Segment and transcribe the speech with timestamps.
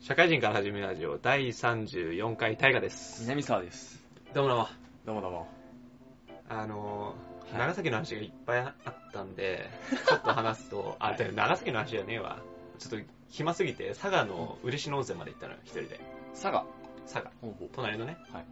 [0.00, 3.22] 社会人から始めるラジオ第34回大河です。
[3.22, 4.02] 南沢です。
[4.34, 4.68] どうもどうも。
[5.04, 5.48] どうもどうも。
[6.48, 9.70] あのーはい長崎の話がいっぱいあったんで、
[10.08, 12.38] ちょっと話すと、 あ、でも長崎の話じゃねえわ。
[12.78, 16.00] ちょっと暇すぎて、佐賀の嬉野温泉まで行ったのよ、一人で。
[16.32, 16.66] 佐賀？
[17.04, 17.30] 佐賀。
[17.40, 17.68] ほうほう。
[17.72, 18.18] 隣のね。
[18.32, 18.44] はい。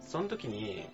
[0.00, 0.86] その時に、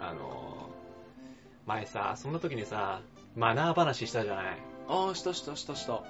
[0.00, 3.00] あのー前さ、その時にさ、
[3.36, 4.58] マナー話したじゃない。
[4.88, 6.02] ああ、したしたしたした。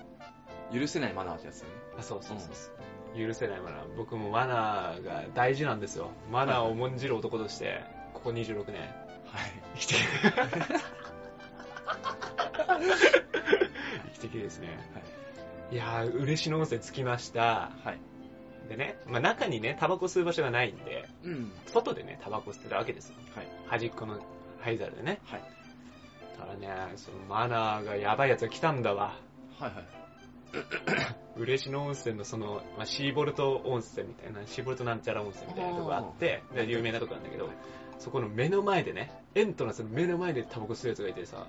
[0.73, 1.73] 許せないマナーってやつだね。
[1.99, 3.27] あ、そうそうそうそう。
[3.27, 3.97] 許せないマナー。
[3.97, 6.11] 僕もマナーが大事なんですよ。
[6.31, 8.93] マナーを重んじる男として、ここ26年、はい。
[9.77, 9.95] 生きて
[14.05, 14.79] 生きてきてですね。
[15.71, 17.71] いやー、嬉野温泉着きました。
[17.85, 18.69] はい。
[18.69, 21.53] でね、まあ、中にね、タバコ吸う場所がないんで、うん。
[21.67, 23.17] 外でね、タバコ吸ってたわけですよ。
[23.35, 23.49] はい。
[23.67, 24.19] 端っこの
[24.61, 25.21] 灰皿でね。
[25.25, 25.43] はい。
[26.39, 29.17] ただね、そのマナーがやばいやつが来たんだわ。
[29.59, 30.04] はいはい。
[31.37, 37.49] 嬉野温泉のその、まあ、シーボルト温泉みたいな、シーボルトなんちゃら温泉みたいなとこがあって、で有名なとこなんだけど、
[37.99, 41.47] そこの目の前でね、エントランスの目の前でタバコ吸うやつがいてさ、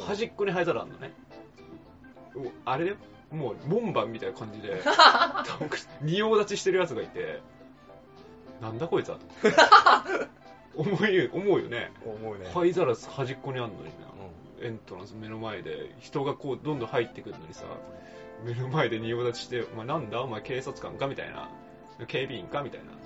[0.00, 1.12] 端っこに灰皿あんのね。
[2.64, 2.96] あれで、
[3.30, 4.92] もう門番みたいな感じで、 タ
[5.58, 7.40] バコ仁王立ちしてるやつがいて、
[8.60, 9.26] なんだこいつはと。
[10.76, 11.92] 思う思うよね。
[12.04, 12.46] 思うね。
[12.46, 12.48] い。
[12.52, 14.09] 灰皿端っこにあんのにな。
[14.60, 17.64] うエントランス目の前で人がこうどんどん入ってくるのにさ
[18.44, 20.22] 目の前で仁王立ちして「お前なんだ？
[20.22, 21.50] お前警察官か?」みたいな。
[22.06, 22.62] 警備員か？
[22.62, 22.86] みたいな。
[22.86, 22.96] や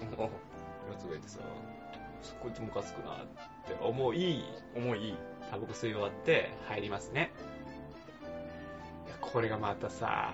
[0.98, 1.40] つがいてさ
[2.40, 3.16] こいつムカつくなっ
[3.66, 4.44] て思い
[4.76, 5.16] 重い。
[5.50, 7.32] タバコ吸い終わって入りますね。
[9.20, 10.32] これがまたさ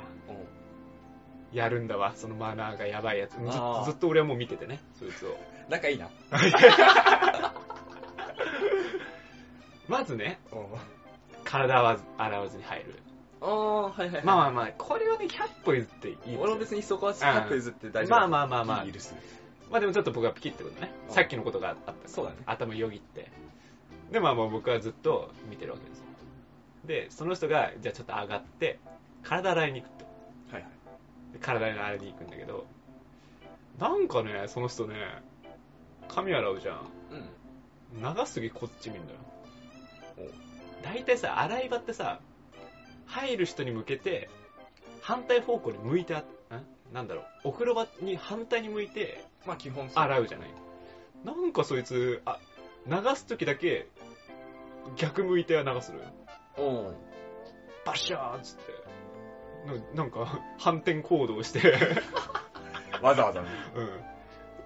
[1.52, 2.12] やるんだわ。
[2.14, 3.32] そのマナーがやばいやつ。
[3.32, 4.80] ずっとずっと俺はもう見ててね。
[4.98, 5.36] そいつを。
[5.68, 6.10] 仲いいな。
[9.88, 10.68] まずねお
[11.50, 12.94] 体は洗わずに入る
[13.40, 14.24] ああ、はいはいはい。
[14.24, 18.18] まあまあまあこれはね100歩譲っていいですよ俺も別にそこは100歩譲って大丈夫。
[18.18, 18.86] まあまあまあまあ。
[19.70, 20.92] まあでもちょっと僕はピキってことね。
[21.08, 23.30] うんさっきのことがあったそうだね頭よぎって。
[24.12, 26.04] で、まあまあ僕はずっと見てるわけですよ。
[26.86, 28.78] で、その人が、じゃあちょっと上がって、
[29.22, 30.04] 体洗いに行くと。
[30.52, 31.32] はいはい。
[31.32, 32.66] で体洗いに行くんだけど、
[33.78, 34.94] なんかね、その人ね、
[36.08, 36.78] 髪洗うじゃん。
[37.94, 38.02] うん。
[38.02, 39.18] 長すぎこっち見んだよ
[40.18, 40.49] お。
[40.82, 42.20] 大体さ、洗い場ってさ、
[43.06, 44.30] 入る人に向けて、
[45.00, 46.24] 反対方向に向いてあ、ん？
[46.92, 49.90] なんだろう、お風呂場に反対に向いて、まあ基本。
[49.94, 50.48] 洗うじゃない。
[51.24, 52.38] なんかそいつあ
[52.86, 53.88] 流す時だけ
[54.96, 56.04] 逆向いて流すのよ。
[56.56, 56.94] おー
[57.84, 58.72] バシャーっつって。
[59.94, 61.74] ななんか反転行動して、
[63.02, 63.48] わざわざね。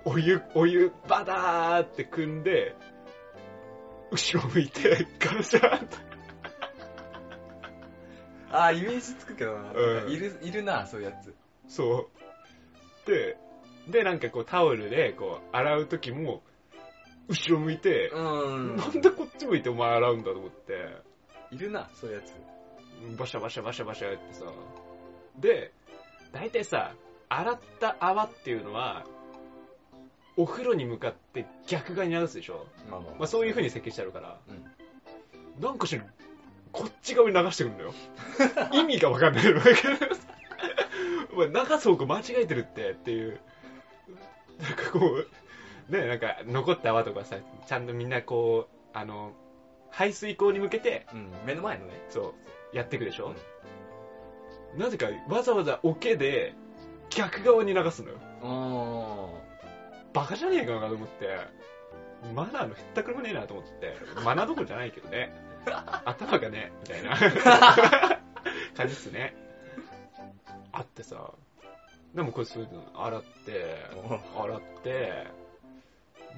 [0.06, 2.76] うん、お湯お湯バダーって汲んで
[4.10, 5.96] 後ろ向いてガラシャーって
[8.50, 9.72] ああ、イメージつくけどな。
[9.72, 11.34] うんいる、いるな、そういうやつ。
[11.66, 12.08] そ
[13.06, 13.36] うで
[13.88, 16.42] でなんかこうタオルでこう洗う時も
[17.28, 18.18] 後ろ向いて、う
[18.50, 21.02] んなんでこっち向いてお前洗うんだと思って
[21.50, 22.34] いるな、そういうやつ。
[23.18, 24.44] バシャバシャバシャバシャやってさ。
[25.38, 25.72] で、
[26.32, 26.94] 大体さ、
[27.28, 29.04] 洗った泡っていうのは、
[30.36, 32.66] お風呂に向かって逆側に流すでしょ？
[32.90, 35.62] まあまあまあそういう風に設計してあるから、うん。
[35.62, 36.02] なんかしら、
[36.72, 37.94] こっち側に流してくるんだよ。
[38.74, 39.60] 意味がわかんないの。
[41.34, 43.40] お前流す方向間違えてるって、っていう。
[44.60, 49.32] なんかこう、ね、なんか残った泡とかさ、ちゃんとみんなこう、あの、
[49.90, 51.32] 排水口に向けて、うん。
[51.46, 51.92] 目の前のね。
[52.08, 52.34] そ
[52.72, 53.34] う、やっていくでしょ、
[54.76, 56.54] なぜかわざわざ桶で
[57.10, 58.18] 逆側に流すのよ。
[60.14, 61.38] あバカじゃねえかなと思って、
[62.34, 65.34] マナーのへったくれもねえなと思って、マナーどころじゃないけどね、
[66.04, 67.16] 頭がね、みたいな
[68.76, 69.36] 感じっすね。
[70.72, 71.32] あってさ、
[72.14, 73.76] でもこれそういうの洗って、
[74.36, 74.42] あ。
[74.42, 75.26] 洗って、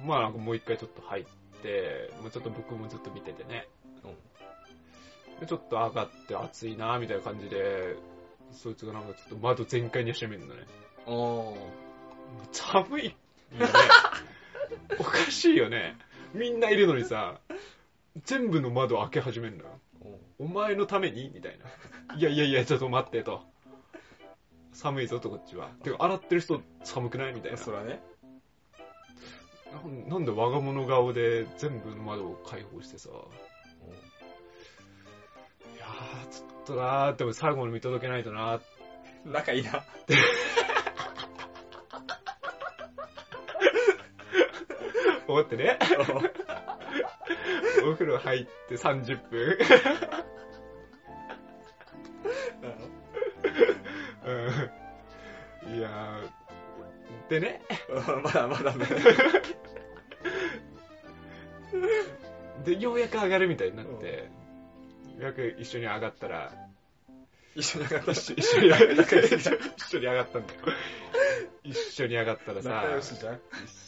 [0.05, 1.25] まあなんかもう一回ちょっと入っ
[1.61, 3.67] て、もうちょっと僕もずっと見ててね。
[5.39, 7.95] でちょっと上がって暑いなみたいな感じで、
[8.51, 10.65] そいつがなんかちょっと窓全開に閉めるのね。
[12.51, 13.15] 寒い。
[14.99, 15.97] おかしいよね。
[16.33, 17.39] みんないるのにさ、
[18.23, 19.79] 全部の窓開け始めるのよ。
[20.39, 21.31] おお前のために？
[21.33, 21.57] みたい
[22.09, 22.15] な。
[22.15, 23.43] いやいやいや、ちょっと待ってと。
[24.73, 25.69] 寒いぞとこっちは。
[25.83, 27.33] てか、洗ってる人寒くない？
[27.33, 27.57] みたいな。
[27.57, 28.01] そらね。
[29.71, 33.09] なんなんで我が物顔で全部の窓を開放してさ。
[33.09, 33.13] い
[35.79, 38.61] やー、ちょっとなー、でも最後の見届けないとなー
[39.25, 39.83] 仲いいな。
[45.33, 45.77] 思ってね。
[47.85, 49.57] お風呂入って30分。
[54.25, 56.19] うんいや
[57.29, 57.61] でね
[58.23, 58.85] まだまだね。
[62.65, 64.29] でようやく上がるみたいになって、
[65.17, 66.51] ようやく一緒に上がったら
[67.57, 68.13] 一緒に上がった。
[68.13, 68.33] し。
[68.37, 69.15] 一緒に上がった。
[69.17, 70.59] 一緒に上がったんだよ。
[71.63, 73.39] 一緒に上がったらさ仲良しじゃん。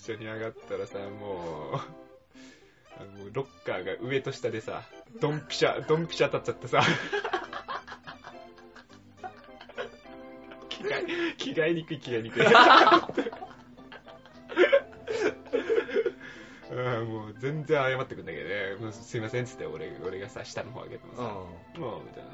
[0.06, 4.82] 一緒に上がったらさもうあのロッカーが上と下でさ
[5.22, 6.82] ドンピシャドンピシャ当たっちゃってさ。
[10.70, 12.46] 着替え着替えにくい着替えにくい。
[16.72, 18.76] うんもう全然謝ってくんだけどね。
[18.80, 21.24] もうすいませんっつって俺俺がさ下の方上げてもさ、
[21.76, 22.30] うもうみたいな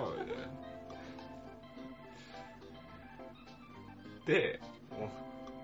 [0.02, 0.46] もうみたいな
[4.26, 4.60] で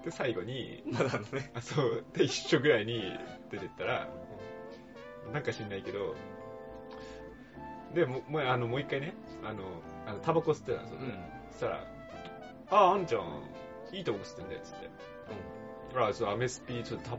[0.04, 0.92] で最後にん。
[0.92, 1.50] まだね。
[1.54, 3.02] あそうで一緒ぐらいに
[3.50, 4.08] 出てったら
[5.32, 6.14] なんか知んないけど
[7.94, 9.14] でももうあのもう一回ね
[9.44, 9.62] あの
[10.06, 11.24] あのタバコ吸ってたんですよ、うん。
[11.50, 11.86] そしたら
[12.70, 13.42] 「あああんちゃん
[13.92, 14.90] いいとこ吸ってんだよ」っつって
[15.98, 17.10] 「ああそうアメスピちょっと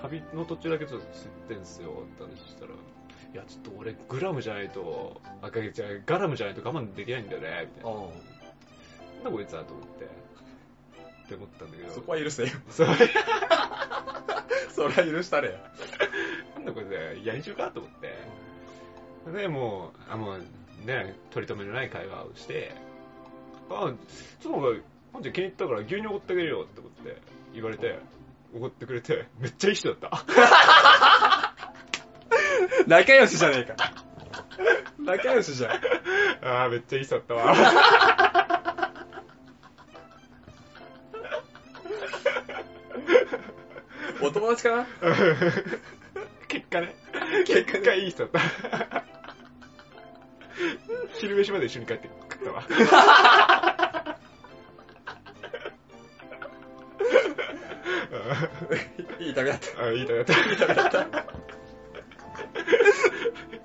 [0.00, 2.72] 旅旅の途中だけちょっと吸ってんすよ」って話したら
[3.32, 8.08] 「いやちょっと俺グラムじゃないとあかげちゃガラムじゃないと我慢できないんだよね」みたいなうん。
[9.22, 12.48] 「なんだこいつは」と思ってって思ったんだけどそこは許せよ。
[12.70, 12.88] それ
[14.74, 15.54] それは許したれよ。
[16.56, 18.16] なんだこれで、やり中かと思って。
[19.38, 20.38] で、もう、あ、もう、
[20.84, 22.74] ね、取り留めのない会話をして、
[23.68, 23.92] あ、
[24.40, 27.20] ちょっとなんか、本日気に入ったから牛乳おごってあげるよって思って
[27.52, 27.98] 言われて、
[28.54, 30.24] おごってくれて、めっちゃいい人だった。
[32.86, 33.76] 仲良しじゃねえか。
[34.98, 35.72] 仲良しじゃん。
[36.42, 37.54] あーめっちゃいい人だったわ。
[44.22, 44.86] お友達かな？
[46.46, 46.94] 結果ね、
[47.46, 48.30] 結果いい人だっ
[48.90, 49.04] た。
[51.18, 52.62] 昼飯まで一緒に帰って食ったわ。
[59.18, 59.82] いい旅だった。
[59.82, 60.32] あ、いい旅だった。
[60.32, 61.29] いい旅だった。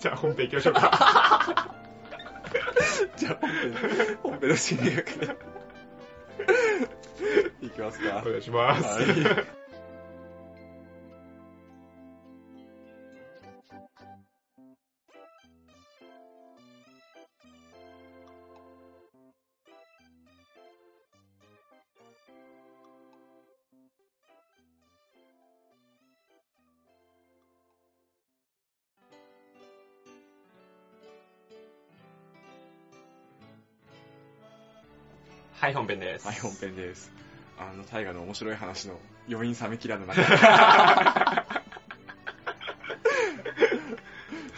[0.05, 1.73] じゃあ本編行きましょうか。
[3.17, 3.73] じゃあ本編、
[4.21, 5.35] 本編の心理学で。
[7.65, 8.29] いきますかお。
[8.29, 8.83] 願いします。
[8.83, 9.47] はいはい、
[36.25, 37.11] はい、本編です。
[37.55, 38.99] あの、大河の面白い話の
[39.29, 40.23] 余韻冷めきらぬ中。
[40.25, 40.25] ち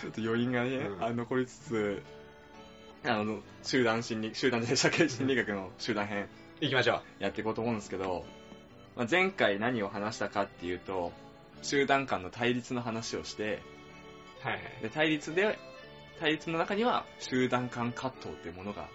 [0.06, 2.02] ょっと余韻がね、うんあ残りつつ、
[3.04, 6.30] あの、集団心理、集団で社会心理学の集団編
[6.62, 8.26] 行きましょやっていこうと思うんですけど、
[8.96, 11.12] まあ、前回何を話したかっていうと、
[11.64, 13.62] 集団間の対立の話をして、
[14.42, 14.48] う。
[14.48, 15.60] はいで対立で、
[16.22, 18.88] 対立の中には集団間葛藤っていうものが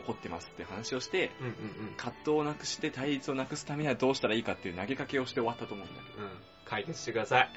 [0.00, 1.54] 起こってますって話をして、うんうんう
[1.92, 1.94] ん。
[1.96, 6.30] 葛藤をなくして対立をなくすためにはどうしたらいいかっていう投げかけをして終わったと思うんだけうん。
[6.64, 7.50] 解決してください。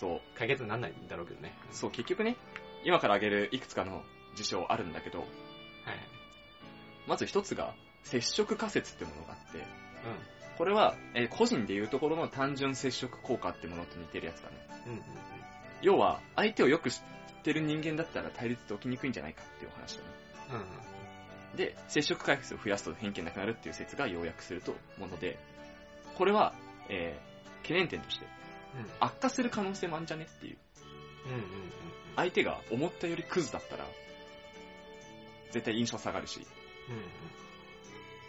[0.00, 1.56] ど、そう、解決になんないんだろうけどね。
[1.70, 2.36] そう、結局ね、
[2.84, 4.02] 今から挙げるいくつかの
[4.34, 5.28] 事象あるんだけど、はい。
[7.06, 9.62] まず一つが、接触仮説ってものがあって、う
[10.56, 14.56] これは、えー個人でいうところの単純接触効果ってものと似てるやつだね。
[14.86, 14.90] ん。
[14.90, 15.02] うんうん
[15.80, 17.02] 要は、相手をよく知っ
[17.44, 20.08] てる人間だったら対立って起きにくいんじゃないかっていうお話だね。
[20.50, 20.56] うん。
[20.56, 20.97] うん
[21.56, 25.38] で、接触回数を増やすと偏見なくなるっていう説が要約するともので、
[26.16, 26.54] これは、
[26.88, 27.28] えー
[27.62, 28.26] 懸念点として、
[29.00, 30.56] 悪化する可能性もあるんじゃねっていう。
[31.26, 31.32] うん。
[31.32, 31.44] うんうん
[32.16, 33.84] 相手が思ったよりクズだったら、
[35.52, 36.44] 絶対印象下がるし、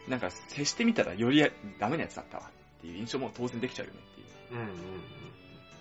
[0.06, 0.12] うん。
[0.12, 1.50] なんか接してみたらよりや
[1.80, 4.62] ダメなやつだったわっていう印象も当然できちゃうよねっていう。
[4.62, 4.76] うんうんうん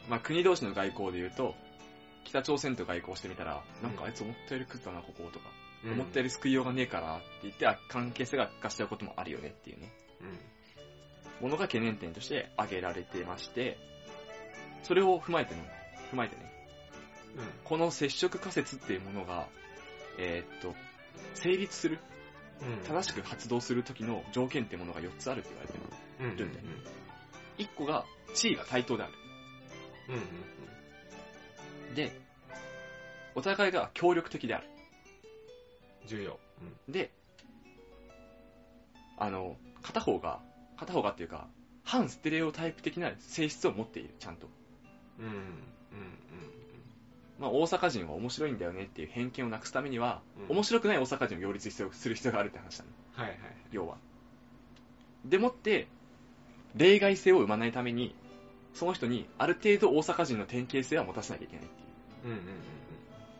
[0.09, 1.55] まあ国同士の外交で言うと、
[2.25, 5.51] 北朝鮮と外交してみたら、なんかあいつ思ったよりクズだな、こことか。
[5.85, 5.93] うん。
[5.93, 9.93] 思ったより救いようがねえからって言って、あ関係性が悪化しちゃうこともあるよねっていうね。
[11.41, 11.45] うん。
[11.45, 13.79] ものが懸念点として挙げられてまして、
[14.83, 15.71] それを踏まえてね、
[16.13, 16.53] 踏まえてね、
[17.65, 19.49] この接触仮説っていうものが、
[20.19, 20.75] えーっと、
[21.35, 22.01] 成立する、
[22.61, 22.73] うん。
[22.75, 22.79] うん。
[22.81, 25.85] 正しく発動する時の条件っていうものが4つあるって言われてる。
[26.21, 26.37] うん。
[26.37, 26.51] だよ
[27.59, 28.05] 1個が
[28.35, 29.13] 地位が対等である。
[30.09, 30.15] うん。
[31.89, 31.95] うん。
[31.95, 32.21] で、
[33.35, 34.67] お互いが協力的である。
[36.09, 36.39] 重要。
[36.89, 37.11] で、
[39.19, 40.41] あの、片方が、
[40.77, 41.49] 片方がっていうか、
[41.85, 44.49] 反ステレオタイプ的な性質を持っている、ちゃんと。
[45.19, 45.27] うん。
[45.27, 45.31] うん。
[45.31, 45.39] うん。
[47.39, 52.91] まあ、大阪人は面白いんだよねっていう偏見をなくすためには、うん面白くない大阪人を擁立する必要があるって話だね。
[53.13, 53.39] はいはい。
[53.71, 53.97] 要は。
[55.25, 55.89] でもって、
[56.75, 58.15] 例外性を生まないために、
[58.73, 62.35] その人にある程度大阪人の典型性は持たせなきゃいけないっていう。
[62.35, 62.78] うんうんうん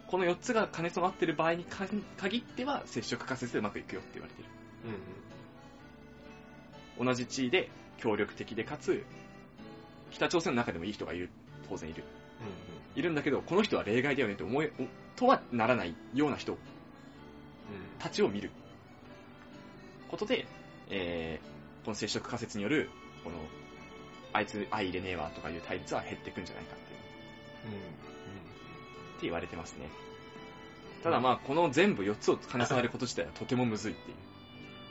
[0.09, 1.65] この4つが兼ね備わってる場合に
[2.17, 4.49] 限っては接触仮説でうまくいくよって言われてる。
[4.87, 4.89] う
[7.05, 9.05] ん同じ地位で協力的でかつ、
[10.11, 11.31] 北朝鮮の中でもいい人がいる、
[11.69, 12.03] 当然いる。
[12.97, 14.73] いるんだけど、この人は例外だよねと思え、
[15.15, 16.59] とはならないような人
[18.01, 18.51] たちを見る
[20.11, 20.47] ことで、
[20.91, 22.91] えー、この接触仮説による、
[23.23, 23.37] この、
[24.33, 28.08] あいつ相入れねえわとかいう対立は減っていくんじゃないかっていう、うんうん
[29.19, 29.91] って言われてますね。
[31.03, 34.17] ただまあ、この全部4つを兼ね備えること自体はとてもむずいっていう。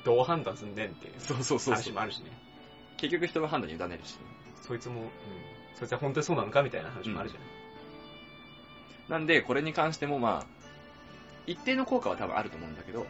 [0.05, 2.01] どう判断すんねんっていうそうそうそうそう話も。
[2.01, 2.31] あるしね。
[2.97, 4.19] 結局人の判断に委ねるしね。
[4.61, 5.09] そいつも、うん、
[5.75, 7.49] そいつは本当にそうなのかみたいな話もあるじゃない。
[9.09, 10.45] なんで、これに関してもまあ、
[11.45, 13.05] 一定の効果は多分あると思うんだけど、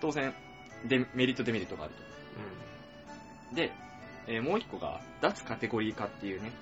[0.00, 0.34] 当然、
[0.86, 2.10] デメリットデメリットがあると。
[3.54, 3.72] で、
[4.26, 6.52] えーもう一個が、脱カテゴリー化っていうね、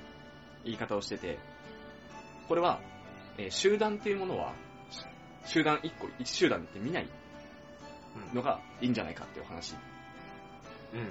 [0.65, 1.39] 言い方をしてて、
[2.49, 2.81] これは、
[3.39, 4.53] えー集団っていうものは、
[4.91, 5.05] し
[5.53, 7.09] 集団一個、一集団って見ない
[8.31, 8.37] うん。
[8.37, 9.75] のがいいんじゃないかっていう話。
[10.93, 11.01] うん。
[11.01, 11.07] うん。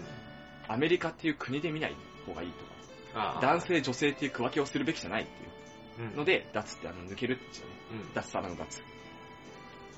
[0.67, 2.65] アメリカっていう国で見ない方がいいと
[3.13, 7.71] か、男、性女性っていう区分けをするべきじゃないっていううんの、で、脱ってあの抜けるって字だね。
[7.91, 8.13] うん。
[8.13, 8.81] 脱サラの脱。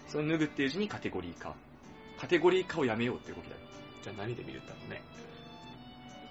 [0.07, 1.55] その脱ぐっていう字にカテゴリー化。
[2.17, 3.57] カテゴリー化をやめようっていう動きだよ。
[4.03, 5.01] じゃあ何で見るんだろうね。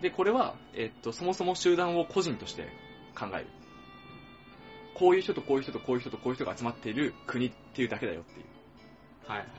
[0.01, 2.69] で、これは、えっと、そもそも集団を個人として
[3.19, 3.47] 考える。
[4.99, 8.47] こういう人とこういう人とこういう人とこういう人が集まっている国っていうだけだよっていう、
[9.27, 9.47] はいはい。
[9.47, 9.51] っ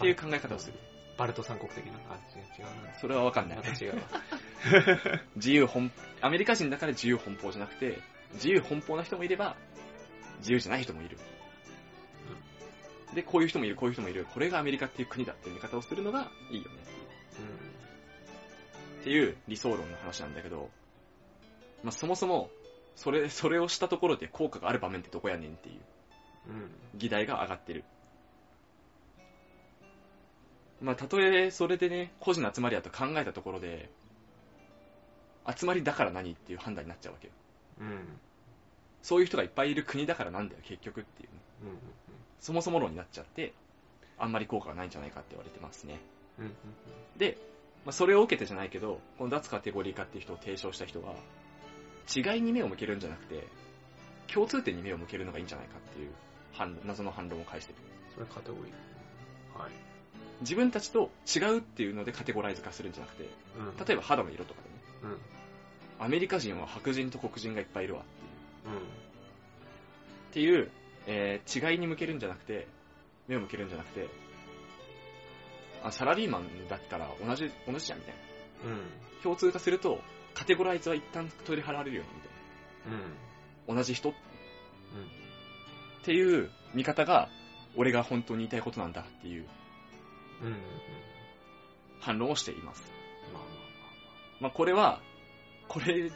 [0.00, 0.74] ていう考え方をする。
[1.18, 1.92] バルト三国的な。
[2.08, 2.94] あ、違う、違うな。
[3.00, 3.64] それはわかんないま。
[3.64, 4.02] た違うわ。
[5.36, 7.98] 自由奔、アメリカ人だから自由奔放じゃなくて、
[8.34, 9.56] 自由奔放な人もいれば、
[10.38, 11.18] 自由じゃない人もいる。
[13.14, 14.26] で、こういう人もいる、こういう人もいる。
[14.32, 16.78] これがアメリカっていう国だっていう見方をするのがいいよね
[19.00, 20.70] っていう理想論の話なんだけど、
[21.82, 22.50] まあ、そもそも、
[22.98, 25.76] それ、それをしたところで効果がある場面ってどこやねんっていう。
[26.96, 27.84] 議題が上がってる。
[30.82, 33.88] まあ、たとえそれでね、個人の集まりだと考えたところで、
[35.46, 37.32] 集まりだから何っていう判断になっちゃうわけよ。
[37.82, 38.18] うん。
[39.00, 41.38] そういう人がいっぱいいる国だからなんだよ、結局っていうね。
[41.62, 41.78] うん。
[42.40, 43.52] そもそも論になっちゃって、
[44.18, 46.00] あんまり効果がないんじゃないかって言われてますね。
[46.40, 46.44] うん。
[46.46, 46.52] うん。
[47.16, 47.38] で、
[47.84, 51.14] まあ、それを受けてじゃないけど、この脱カテゴリー化っていう人を提唱した人が、
[52.14, 53.46] 違いに目を向けるんじゃなくて、
[54.32, 56.10] 共通点に目を向けるのがいいんじゃないかっていう
[56.52, 57.78] 反論謎の反論を返してる。
[58.14, 59.60] それカテゴリー。
[59.60, 59.72] はい。
[60.40, 63.86] 自分たちと違うっていうのでカテゴライズ化するんじゃなくて、うん。
[63.86, 65.10] 例えば肌の色とかでね、うん。
[65.10, 65.18] うん。
[66.00, 68.04] アメリカ人は白人と黒人がいっぱいいるわっ
[70.32, 70.70] ていう、っていう、
[71.06, 72.68] えー違いに向けるんじゃなくて、
[73.26, 74.08] 目を向けるんじゃなくて、
[75.82, 78.14] あ、サラリーマンだったら同じ、同じじゃんみたい
[78.64, 78.70] な。
[78.70, 78.80] うん。
[79.22, 80.00] 共通化すると、
[80.38, 82.28] カテゴライズは一旦取り払われるよねみた
[82.94, 83.04] いな。
[83.72, 83.76] うん。
[83.76, 84.14] 同じ人うん。
[84.14, 84.18] っ
[86.04, 87.28] ていう見方が、
[87.76, 89.48] 俺が本当に言いたいことなんだっていう
[90.42, 90.46] うん。
[90.46, 90.54] うん。
[92.00, 92.84] 反論をしています。
[93.32, 93.52] まあまあ
[94.42, 95.00] まあこれは、
[95.66, 96.12] これ、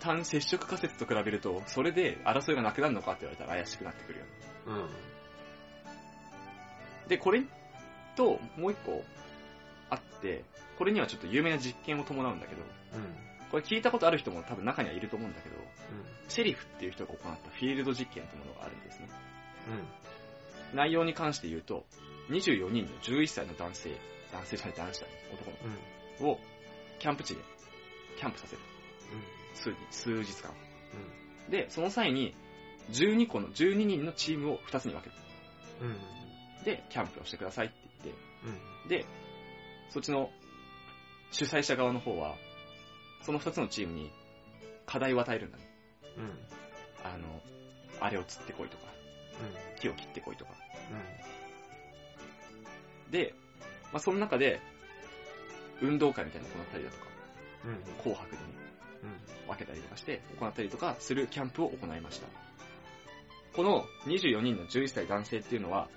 [0.00, 4.30] 単接触仮説と比べると、それで争いがなくなるのかって言われたら怪しくなってくるよね。
[4.66, 4.88] まあまあ。
[7.08, 7.42] で、これ
[8.16, 9.04] と、もう一個
[9.90, 10.42] あって、
[10.78, 12.62] これにはちょっと有名な実験を伴うんだけど、
[12.94, 13.31] うん。
[13.52, 13.62] うん。
[13.62, 15.64] これ聞いたことある人も多分中にはいると思うんだけど、うん。
[16.28, 19.08] シェリフっていう人が行ったフィールド実験というものがあるんですね。
[20.72, 20.76] うん。
[20.76, 21.84] 内容に関して言うと、
[22.30, 23.90] 24人の11歳の男性、
[24.32, 25.78] 男性じゃない男子だね、男のうん。
[26.18, 26.40] 子を、
[26.98, 27.40] キャンプ地で、
[28.18, 28.62] キャンプさせる。
[29.54, 30.52] 数日、数日間。
[31.50, 32.34] で、その際に、
[32.90, 35.12] 12個の、12人のチームを2つに分ける。
[35.82, 35.88] うん。
[35.88, 36.64] うん。
[36.64, 38.22] で、キャンプをしてくださいって言って、
[38.84, 38.88] うん。
[38.88, 39.04] で、
[39.90, 40.30] そっちの
[41.30, 42.36] 主催者側の方は、
[43.22, 44.10] その2つのチームに
[44.86, 45.64] 課題を与えるんだね。
[46.18, 46.24] うん。
[47.04, 47.40] あの、
[48.00, 48.84] あれを釣ってこいとか、
[49.80, 50.52] 木を切ってこいとか。
[53.10, 53.34] で、
[53.92, 54.60] まあ、その中で、
[55.80, 57.04] 運動会みたいなのを行ったりだとか、
[57.64, 57.70] うん。
[57.70, 57.78] うん。
[57.98, 58.42] 紅白でね、
[59.02, 59.48] うん。
[59.48, 62.28] 分けたりとかして、行ったりとかするキャンプを行いました。
[63.54, 65.88] この24人の11歳男性っていうのは、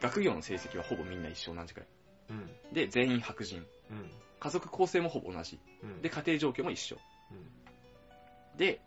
[0.00, 1.88] 学業の成績はほぼみんな一緒同じくらい。
[2.30, 2.74] うん。
[2.74, 3.64] で、全員白人。
[3.90, 4.10] うん。
[4.40, 5.58] 家族構成もほぼ同じ。
[5.82, 6.02] うん。
[6.02, 6.96] で、家庭状況も一緒。
[7.30, 8.58] うん。
[8.58, 8.80] で、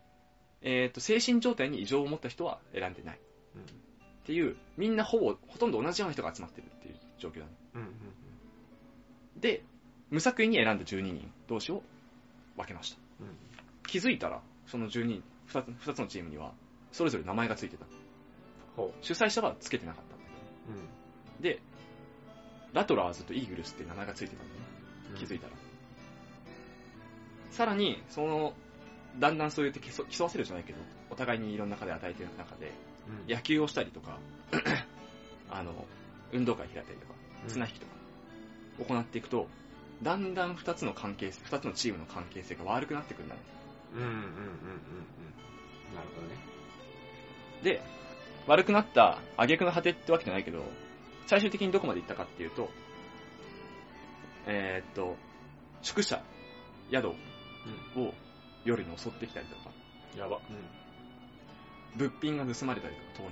[0.62, 3.20] えっ、と、精神状態に異常を持った人は選んでない。
[3.56, 3.62] うん。
[3.62, 3.64] っ
[4.24, 7.52] ていう、みんなほぼ、ほとんど同じような人が集まってるっていう状況だね。
[9.42, 9.64] で、
[10.10, 11.82] 無作為に選んだ12人同士を
[12.56, 12.98] 分けました。
[13.20, 13.36] うん。
[13.86, 16.54] 気づいたら、その12人、2つ ,2 つのチームには、
[16.92, 17.86] それぞれ名前がついてた。
[18.76, 20.24] ほ主催者はつけてなかったんだ。
[21.40, 21.56] けど。
[21.56, 21.62] で、
[22.72, 24.60] ラトラーズとイーグルスって名前がついてたんだね。
[25.16, 25.46] 気づいた。
[25.46, 25.58] たら。
[27.50, 28.54] さらに、その、
[29.18, 30.78] だんだんそう言って競競わせるじゃないけど、
[31.10, 34.18] お互いにいろんな中で与えていく中で、うん野球をしたりとか、
[35.50, 35.72] あの、
[36.32, 37.14] 運動会開いたりとか、
[37.44, 37.92] うん綱引きとか、
[38.78, 39.48] 行っていくと、
[40.02, 43.40] だんだん二つの関係性、二つのチームの関係性が悪くなってくるんだね。
[43.94, 44.34] うんうんうんうんうん。
[45.94, 46.36] なるほどね。
[47.62, 47.82] で、
[48.46, 50.64] 悪くなった挙句の果てってわけじゃないけど、
[51.26, 52.70] 最終的にどこまで行ったかっていうと、
[54.46, 55.16] えーっと、
[55.82, 56.22] 宿舎、
[56.90, 57.14] 宿を
[58.64, 59.70] 夜に襲ってきたりとか、
[60.16, 60.36] やば。
[60.36, 61.98] うん。
[61.98, 63.30] 物品が盗まれたりとか、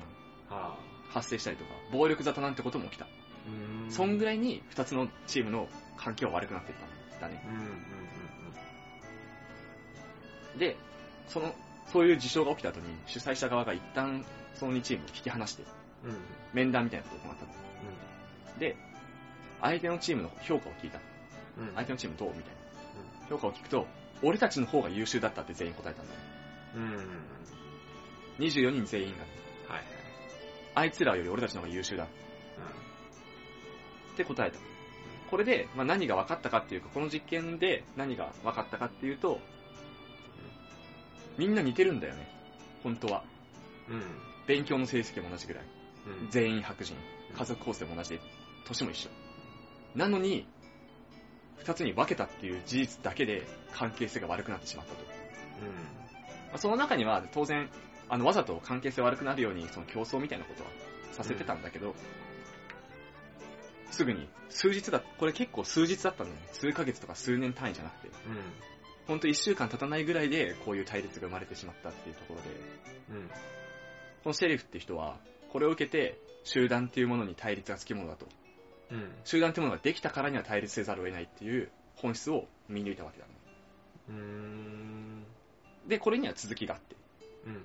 [0.49, 0.77] 盗難、はあ。
[1.11, 3.07] 発生したりとか、暴力沙汰なんてことも起きた。
[3.47, 6.79] うんそんぐらいに二つのチームの環境は悪くなっていっ
[7.19, 7.43] たんだね。
[7.47, 7.91] うんうんうん
[10.59, 10.77] で、
[11.29, 11.55] その、
[11.93, 14.25] そういう事象が起きた後に、主催者側が一旦
[14.55, 15.63] その2チームを引き離して、
[16.05, 16.11] うん。
[16.11, 16.17] うん。
[16.53, 17.61] 面談みたいなことを行ったの。
[18.59, 18.77] で、
[19.61, 21.01] 相手のチームの評価を聞いた。
[21.59, 21.69] うん。
[21.69, 21.75] うん。
[21.75, 22.29] 相手のチームどう？
[22.29, 23.29] みたいな。
[23.29, 23.87] 評価を聞くと、
[24.23, 26.21] 俺たちの方が優秀だったって全員答えたんだよ。
[26.77, 26.83] うん。
[26.83, 26.97] うん。
[26.97, 27.07] はい
[28.41, 29.85] 24人全員が、はい。
[30.75, 32.07] あいつらより俺たちの方が優秀だっ
[34.17, 34.59] て答えた。
[35.31, 39.41] これで、まあ、何が分かったかっていうか、この実験で何が分かったかっていうと、
[41.37, 42.27] みんな似てるんだよね。
[42.83, 43.25] 本当は。
[43.89, 43.97] うん。
[43.97, 44.03] うん。
[44.47, 45.65] 勉強の成績も同じぐらい。
[46.23, 46.31] うん。
[46.31, 46.97] 全員白人。
[47.37, 48.21] 家族構成も同じで、
[48.65, 49.11] 年も一緒。
[49.95, 50.47] なのに、
[51.59, 55.01] 二つに分けたっていう事実だけで関係性が悪くなってしまったと。
[55.03, 57.69] まあその中には当然、
[58.09, 60.71] あの、わざと関係性悪くなるように、その競争みたいなことは
[61.13, 61.95] させてたんだけど、
[63.91, 66.49] すぐに、数日だ、これ結構数日だったんだよね。
[66.53, 68.15] 数ヶ月とか数年単位じゃなくて、うん。
[69.07, 72.49] ほんと一週間経たないぐらいで、こういう対立が生まれてしまったっていうところで、
[73.11, 73.29] うん。
[73.29, 73.35] こ
[74.31, 75.19] のシェリフって人は、
[75.53, 78.27] これを受けて、集団っていうものに対立がつきものだと。
[78.91, 79.13] うん。
[79.25, 83.33] 集団っていうものができたからには対立せざるを得ないっていう本質を見抜いたわけだね。
[84.09, 85.25] うーん。
[85.87, 86.97] で、これには続きがあって、
[87.47, 87.63] うん。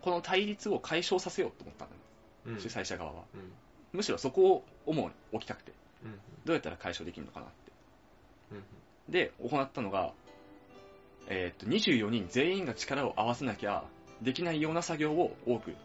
[0.00, 2.00] この対立を解消させようと思ったんだね、
[2.46, 2.60] うん。
[2.60, 3.22] 主催者側は。
[3.34, 3.52] うん。
[3.92, 5.72] むしろそこを主に置きたくて、
[6.04, 6.12] うん。
[6.44, 7.72] どうやったら解消できるのかなって。
[8.52, 9.12] うん。
[9.12, 10.12] で、行ったのが、
[11.28, 13.84] えーっと、24人全員が力を合わせなきゃ
[14.22, 15.76] できないような作業を多くうん。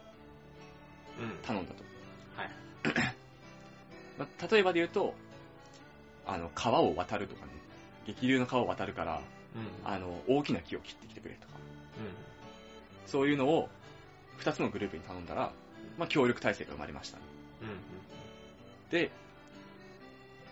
[1.41, 1.83] 頼んだと。
[2.35, 2.51] はい。
[4.21, 5.13] まあ例えばで言うと、
[6.27, 7.51] あの、川を渡るとかね、
[8.05, 9.21] 激流の川を渡るから、
[9.55, 9.87] うん。
[9.91, 13.69] あの、大きな木を切ってきてくれとか、うそういうのを
[14.39, 15.51] 2つのグループに頼んだら、
[15.97, 17.23] まあ、協力体制が生まれましたね。
[17.65, 17.67] ん。
[17.67, 17.77] うん。
[18.91, 19.11] で、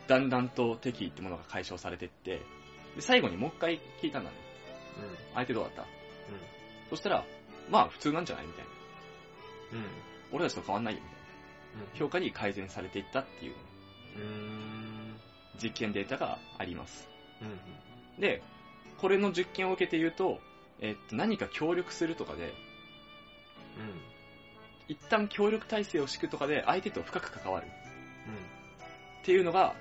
[0.08, 2.42] だんだんと敵意ってものが解消されてって、
[2.96, 4.36] で最後にもう一回聞いたんだね。
[4.98, 5.36] うん。
[5.36, 5.82] 相手どうだった？
[5.84, 5.86] う
[6.90, 7.24] そしたら、
[7.70, 8.48] まあ普通なんじゃない？
[8.48, 8.66] みたい
[9.74, 9.78] な。
[9.78, 9.82] ん。
[9.82, 9.90] うん。
[10.32, 11.19] 俺たちと変わんないよみたいな。
[11.94, 13.56] 評価に改善されていったっていう
[14.18, 14.24] うん。
[14.24, 15.20] うん。
[15.62, 17.08] 実験データがあります。
[17.42, 18.22] うん。
[18.22, 18.42] で、
[18.98, 20.40] これの実験を受けて言うと、
[20.82, 22.54] えっと、何か協力するとかで、
[24.88, 29.76] 一旦協力体制を敷くとかで相手と深く関わるっていうのが、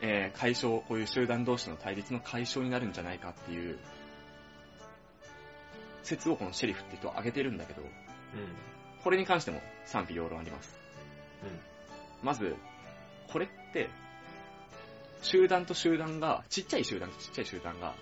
[0.00, 3.78] えー解消、こういう集団同士の対立の解消になるんじゃないかっていう
[6.02, 7.88] 説をこのシェリフって人は挙げてるんだけど、うん。
[9.08, 9.10] うん。
[9.10, 10.78] これに関しても賛否両論あります。
[12.22, 12.56] まず、
[13.32, 13.88] これって、
[15.22, 17.94] 集団と集団が、ちっちゃい集団とちっちゃい集団が、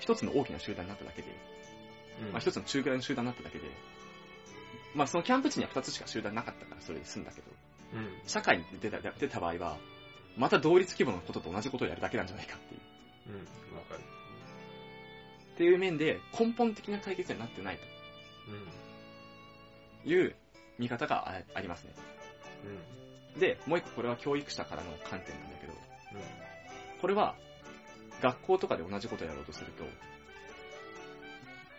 [0.00, 1.28] 一つの大きな集団になっただけで、
[2.22, 2.32] うん。
[2.32, 3.64] まあ一つの中ぐらいの集団になっただけで、
[4.94, 7.46] まあそのキャンプ地には二つしか集団なかったからそれで済んだけど、
[7.94, 8.08] うん。
[8.26, 9.78] 社会に出た出た場合は、
[10.36, 12.80] また同率規模のことと同じことをやるだけなんじゃないかっていう。
[13.28, 13.76] うん。
[13.76, 14.00] わかる。
[14.00, 17.78] っていう面で根本的な解決にはなってない
[18.48, 18.85] うん。
[20.06, 20.36] という
[20.78, 21.92] 見方があありますね。
[23.34, 23.40] うん。
[23.40, 27.00] で、もう一個これは教育者からの観点なんだけど、うん。
[27.00, 27.34] これは
[28.22, 29.84] 学校とかで同じことをやろうとすると、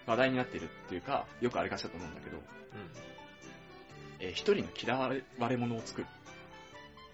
[0.06, 2.38] 話題になっているっていうか、よくありがちだと思うんだけど、
[4.20, 5.10] えー一人の嫌わ
[5.50, 6.08] れ者を作る。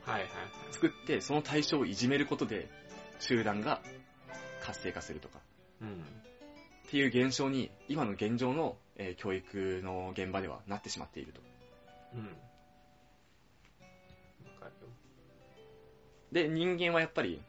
[0.05, 0.73] はいはいはい。
[0.73, 2.69] 作って、その対象をいじめることで、
[3.19, 3.81] 集団が
[4.61, 5.39] 活性化するとか、
[5.79, 5.89] うん。
[6.87, 11.41] っていう現象に、今の現状の、えー教育の現場ではなってしまっていると。
[12.15, 12.29] うん。
[16.31, 17.39] で、人間はやっぱり、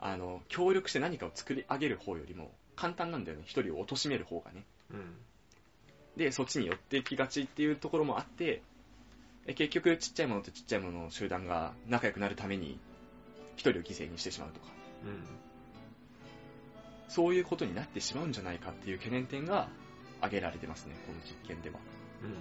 [0.00, 3.44] あの、協力して何かを作り上げる方よりも、簡単なんだよね。
[3.46, 4.64] 一人を貶める方がね。
[4.90, 5.16] うん。
[6.16, 8.62] で、そっちに寄っていきがちっていうところもあって、
[9.46, 12.78] え結局、ちっちゃいものとちっちゃいものの集団が仲良くなるために、
[13.56, 14.66] 一人を犠牲にしてしまうとか、
[15.04, 15.24] うん。
[17.08, 19.68] そういうことになってしまうんじゃないかっていう懸念点が
[20.20, 21.78] 挙げられてますね、この実験では。
[22.22, 22.30] うん。
[22.30, 22.34] っ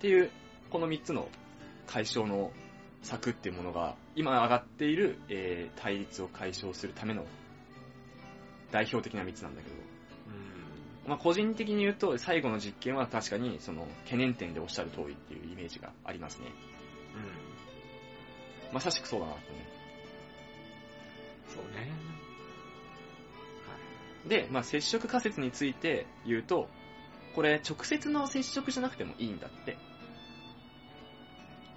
[0.00, 0.30] ていう、
[0.70, 1.28] この3つの
[1.86, 2.52] 解消の
[3.02, 7.24] 策っていうものが、今上がっている、えー対立を解消するための
[8.70, 9.78] 代表的な3つなんだけど、う
[11.06, 16.48] んまあ個人的に言うと最後の実験は確かにその懸念点でおっしゃる通りっていうイメージがありますね。
[18.72, 19.44] まさしくそうだなとね。
[21.48, 22.07] そうね
[24.28, 26.68] で、まあ接触仮説について言うと、
[27.34, 29.76] これ直接の接触じゃなくてもいいんだって。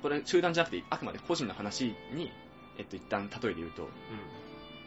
[0.02, 2.32] これ集団じゃなくてあくまで個人の話に、
[2.78, 3.90] えっと一旦例えで言うと、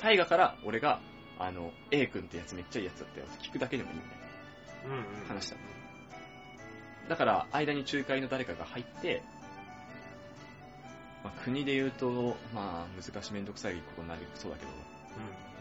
[0.02, 1.00] 大河から俺が、
[1.38, 4.18] あの、A 君ってやつめっちゃいいやつだったよって聞くだけでもいいみたい
[4.86, 5.22] うんうん。
[5.22, 5.56] な話だ
[7.08, 9.22] だから、間に仲介の誰かが入って、
[11.22, 14.70] まあ、国で言うと、まあ、難しめんどくさいことになりそうだけど、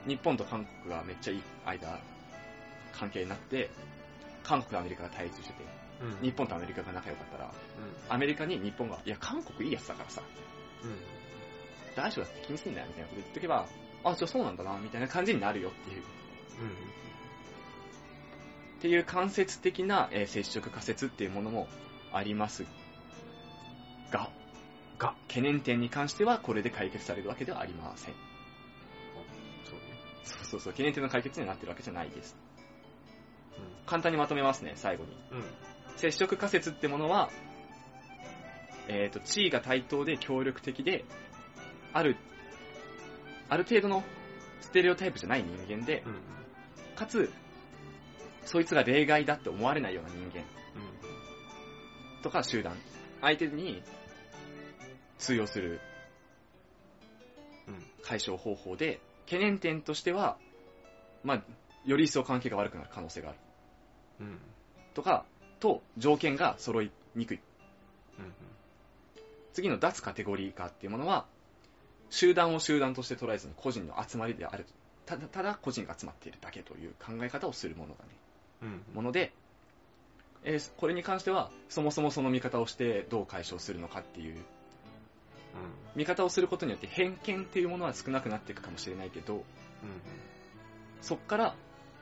[0.08, 2.00] 日本と韓国がめっちゃいい間、
[2.92, 3.70] 関係になって、
[4.44, 5.64] 韓国とアメリカが対立してて、
[6.02, 7.52] うんうん日本とアメリカが仲良かったら、
[8.10, 10.22] アメリカに日本が、いや、韓国いいやつだからさ、
[10.84, 10.98] うんうん
[11.96, 13.68] 大丈夫だって気にすんなよみたいなこと言っとけば、
[14.04, 16.02] あ、じゃあそうなんだな、みたいな感じになるよっていう。
[18.80, 21.68] っていう間接的な、えー接触仮説っていうものも
[22.12, 22.66] あります
[24.12, 24.30] が、
[24.98, 28.33] が懸念点に関してはこれで解決されるわけではありません。
[30.24, 32.36] そうねそうそう懸念点の解決にはなってるわけじゃないです。
[33.86, 35.12] 簡単にまとめますね、最後に。
[35.32, 35.38] うん。
[35.38, 35.44] うん
[35.96, 37.30] 接触仮説ってものは、
[38.88, 41.06] えっ、と、地位が対等で協力的で、
[41.94, 42.18] ある、
[43.50, 44.04] ある程度の
[44.60, 46.16] ステレオタイプじゃない人間で、うん。
[46.96, 47.32] かつ、
[48.46, 50.44] そいつが例外だって思われないような人間
[52.22, 52.76] とか集団、
[53.22, 53.84] 相手に
[55.20, 55.80] 通用する
[57.68, 57.86] うん。
[58.02, 60.38] 解消方法で、懸念点としては、
[61.24, 61.44] まあ、
[61.86, 63.38] より一層関係が悪くなる可能性がある。
[64.22, 64.40] うんうん
[64.94, 65.26] とか、
[65.60, 67.40] と、条件が揃いにくい。
[68.20, 68.34] うん
[69.54, 71.26] 次の脱カテゴリー化っていうものは、
[72.10, 74.66] 集団を集団として捉えずに個人の集まりである。
[75.06, 78.10] ただ、ただ個人が集まっているだけという考え方をするものだね。
[78.64, 79.34] うんもので、
[80.44, 84.44] えーこれに関しては、そもそもその見方をしてどう解消するのかっていう、
[85.96, 89.42] 見方をすることによって偏見っていうものは少なくなっていくかもしれないけど、うん
[91.02, 91.56] そこから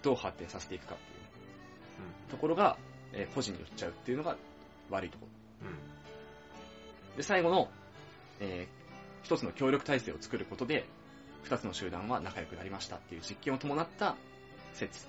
[0.03, 2.77] どう発展させていくかっていうところが、
[3.13, 4.37] えー個人によっちゃうっていうのが
[4.91, 5.25] 悪いとこ
[5.61, 5.67] ろ。
[5.69, 7.69] うんで、最後の、
[8.39, 8.81] えー
[9.23, 10.85] 一つの協力体制を作ることで、
[11.43, 14.15] 二つの集団は仲良くなりましたっていう実験を伴った
[14.73, 15.07] 説。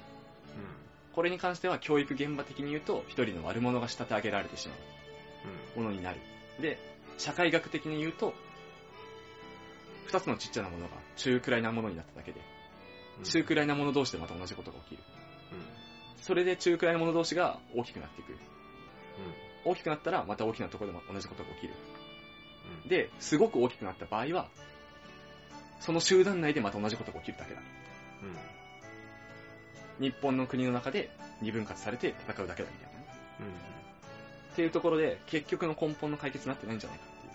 [1.15, 4.75] これに関しては教育現場的に言うと、一人の悪者が仕立て上げられてしま
[5.77, 6.21] うものになる。
[6.61, 6.79] で、
[7.19, 8.35] 社会学的に言うと、
[10.07, 12.41] 二つのちっちゃなものが中くらいなものになっただけで、
[13.19, 15.03] うん中くらいなもの同士でまた同じことが起きる。
[16.23, 18.37] それで中くらいなもの同士が大きくなっていく。
[19.65, 21.75] 大きくなったらまた大きなところでも同じことが起きる。
[22.85, 24.49] うんで、すごく大きくなった場合は、
[25.81, 27.61] その集団内でまた同じことが起きるだけだ。
[27.61, 27.63] う
[28.25, 28.53] ん
[30.01, 31.11] 日本の国の中で
[31.43, 33.07] 二分割されて戦うだけだみたいなね。
[33.41, 33.72] うん
[34.53, 37.31] っていうところで、結局の根本の解決になってないんじゃないかってい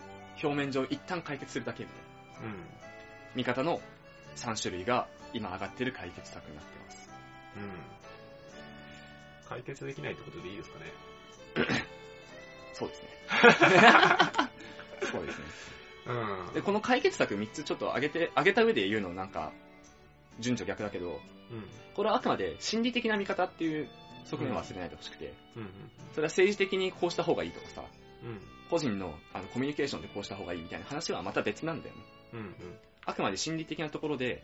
[0.45, 0.47] う。
[0.47, 1.95] 表面上一旦解決するだけみた
[2.39, 2.47] いな。
[2.47, 2.55] うん
[3.35, 3.79] 見方の
[4.35, 7.09] 3種類が今上がってる解決策になってます。
[7.57, 7.97] うん
[9.49, 10.85] 解決できないってことでいいですかね
[12.73, 13.07] そうですね。
[15.11, 15.45] そうですね。
[16.07, 19.51] うんで、この解決策3つちょっと上げて、上げた上で言うのなんか、
[20.39, 21.19] 順序逆だけど、
[21.51, 21.63] うん
[21.95, 23.89] これはあくまで心理的な見方っていう
[24.29, 25.69] 側面を忘れないでほしくて、うん
[26.13, 27.83] それは政治的にこうした方がいいとかさ、
[28.23, 28.41] うん。
[28.69, 32.01] 個人のあのコミュニケーションでこうした方がいいみたいな話はまた別なんだよね。
[32.33, 32.53] うんうん。
[33.05, 34.43] あくまで心理的なところで、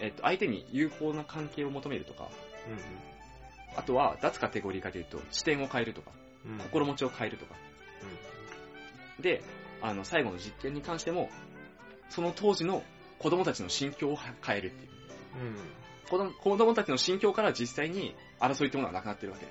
[0.00, 2.28] えっと、相手に有効な関係を求めるとか、
[3.76, 6.12] あとは脱カテゴリー化で言うと視点を変えるとか、
[6.44, 6.52] うん。
[6.52, 7.54] うん心持ちを変えるとか。
[9.20, 9.42] で、
[9.80, 11.30] あの、最後の実験に関しても、
[12.10, 12.82] その当時の
[13.18, 14.90] 子供たちの心境を変えるっていう。
[15.40, 19.46] うん子供子供たちの心境から実際に争いってものはなくなってるわけ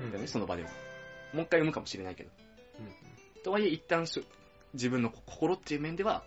[0.00, 0.68] うんだよね、その場では。
[1.32, 2.30] もう一回読むかもしれないけど。
[3.42, 4.06] とはいえ、一旦
[4.72, 6.24] 自分の心っていう面では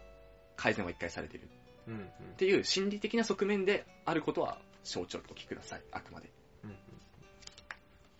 [0.55, 1.49] 改善は一回されている。
[1.87, 2.05] うんうんっ
[2.37, 6.29] ていう心理的な側面であることは承知おきください、あくまで。
[6.63, 6.75] うん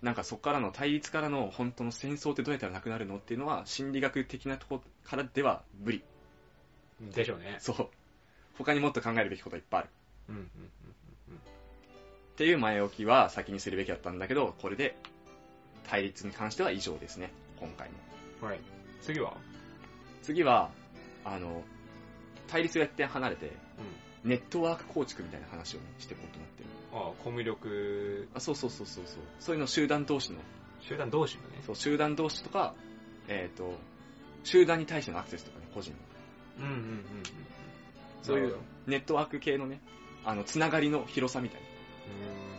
[0.01, 6.03] なんかそこからの対立からの本当の戦争ってどうやったらなくなるのっていうのは心理学的なところからでは無理。
[7.01, 7.89] うんでしょうねそう。
[8.57, 9.89] 他にもっと考えるべきことはいっぱいある。
[10.29, 10.49] うんうん
[12.37, 14.95] っていう前置きは先にするべきだったんだけど、これで
[15.89, 17.95] 対立に関しては以上ですね、今回も。
[18.43, 18.59] うんはい
[19.01, 19.33] 次は？
[20.21, 20.69] 次は、
[21.25, 21.63] あの、
[22.47, 23.51] 対立が一点離れて、うん
[24.29, 26.69] ネットワーク構築みたいな話をね、していこうと思ってる。
[26.93, 29.23] ああコミュ力あ、そうそうそうそうそう。
[29.39, 30.37] そういうの集団同士の、
[30.81, 32.75] 集団同士のねそう、集団同士とか、
[33.27, 33.73] えっ、と、
[34.43, 35.97] 集団に対してのアクセスとかね、個人の。
[36.59, 37.05] うんうんうんうん
[38.21, 39.79] そういうネットワーク系のね、
[40.23, 41.66] あの、つながりの広さみたいな。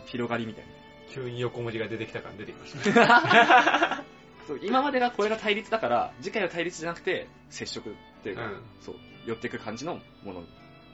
[0.05, 0.65] 広がりみたい
[1.09, 4.03] 急に横文字が出てきた感出てきました。
[4.47, 10.47] そう、今までがこれが対立だから、次回は対立じゃなくて、接触っていうか、うんそう、寄っていく感じのものに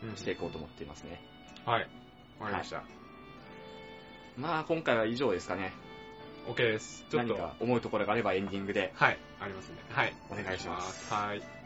[0.03, 1.21] うんしていこうと思っていますね。
[1.65, 1.89] はい。
[2.39, 2.83] わかりました。
[4.37, 5.73] まあ、今回は以上ですかね。
[6.47, 7.05] OK です。
[7.09, 7.33] ちょっと。
[7.33, 8.91] 何か思うところがあればエンディングで。
[8.95, 9.17] はい。
[9.39, 9.77] ありますね。
[9.89, 10.13] はい。
[10.29, 11.64] お願いしますはい。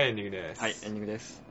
[0.00, 0.60] はい、エンディングです。
[0.62, 1.42] はい、エンディングです。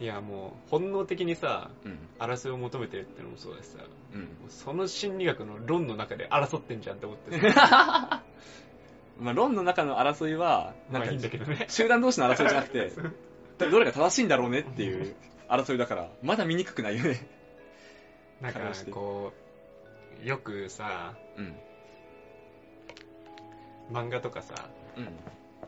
[0.00, 1.98] いや、もう、本能的にさ、うん。
[2.18, 3.78] 争いを求めてるってのもそうだしさ、
[4.14, 4.28] うん。
[4.48, 8.22] その心理学の論の中で争ってんじゃんって思ってさ
[9.18, 11.66] まあ、論の中の争いは、まあなんかいいんだけどね。
[11.68, 12.92] 集団同士の争いじゃなくて、
[13.58, 15.14] どれが正しいんだろうねっていう
[15.48, 17.26] 争いだから、まだ見にくくないよね。
[18.40, 19.32] なんかこ
[20.22, 21.56] う、よくさ、うん。
[23.90, 25.08] 漫画とかさ、うん。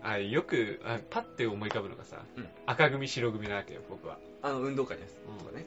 [0.08, 4.18] あよくあパッて思い浮かぶのがさ、うん赤組白組なわけよ、僕は。
[4.42, 5.66] あの、運動会のやつうんとかね。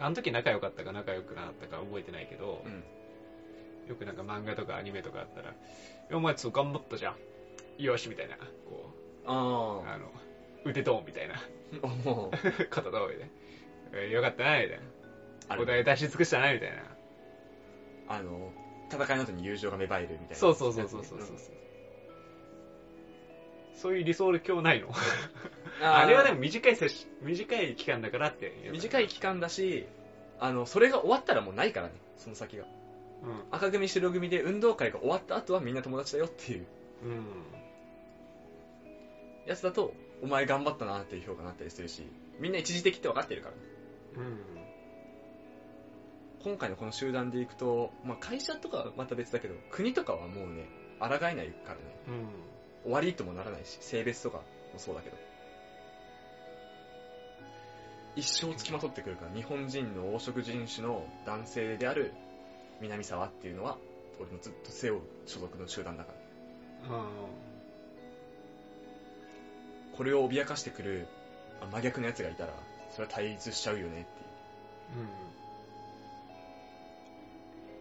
[0.00, 2.72] あの時仲良かったか仲良くなかったか覚えてないけど、うん。
[2.72, 2.84] うん。
[3.88, 5.54] よくなんか漫画とかアニメとかあったら、
[6.12, 7.14] お前ちょっと頑張ったじゃ
[7.78, 7.82] ん。
[7.82, 8.36] よし、みたいな。
[8.36, 8.92] こ
[9.24, 10.12] う、ああの、
[10.64, 11.34] 腕ドンみたいな。
[11.82, 11.86] あ。
[12.04, 13.30] もう、肩通りで。
[13.94, 14.80] えよかったな、みたい
[15.48, 15.62] な。
[15.62, 16.82] お題出し尽くしたな、みたいな。
[18.08, 18.52] あの、
[18.90, 20.36] 戦いの後に友情が芽生えるみたいな。
[20.36, 21.28] そうそうそうそうそうそう。
[21.28, 21.38] そう
[23.96, 24.88] いう理想で今日ないの？
[25.82, 28.52] あれはでも短い接し短い期間だからって。
[28.72, 29.86] 短い期間だし、
[30.40, 32.64] あの、それが終わったらもうないからね、その先が。
[33.22, 33.42] うん。
[33.50, 36.66] 赤組白組で運動会が終わった後はみんな友達だよっていう
[37.04, 37.24] うん。
[39.46, 42.06] やつだと、お前頑張ったなっていう評価になったりするし、
[42.38, 43.60] みんな一時的って分かってるからね。
[44.16, 44.38] うん。
[46.42, 50.68] 今回のこの集団で行くと、まあ会社とかはまた別だけど、国とかはもうね、
[51.00, 51.80] 抗えないからね。
[52.08, 52.28] うん。
[52.88, 54.38] 終わりともならないし、性別とか
[54.72, 55.16] もそうだけど。
[58.16, 62.14] 一生つきまとってくるから、日本人の黄色人種の男性である
[62.80, 63.76] 南沢っていうのは、
[64.18, 66.12] 俺のずっと背負う所属の集団だか
[66.88, 67.04] ら。
[69.94, 71.08] これを脅かしてくる
[71.60, 72.54] あ真逆の奴がいたら、
[72.90, 74.02] それは対立しちゃうよねってい
[75.02, 75.04] う。
[75.04, 75.27] うん。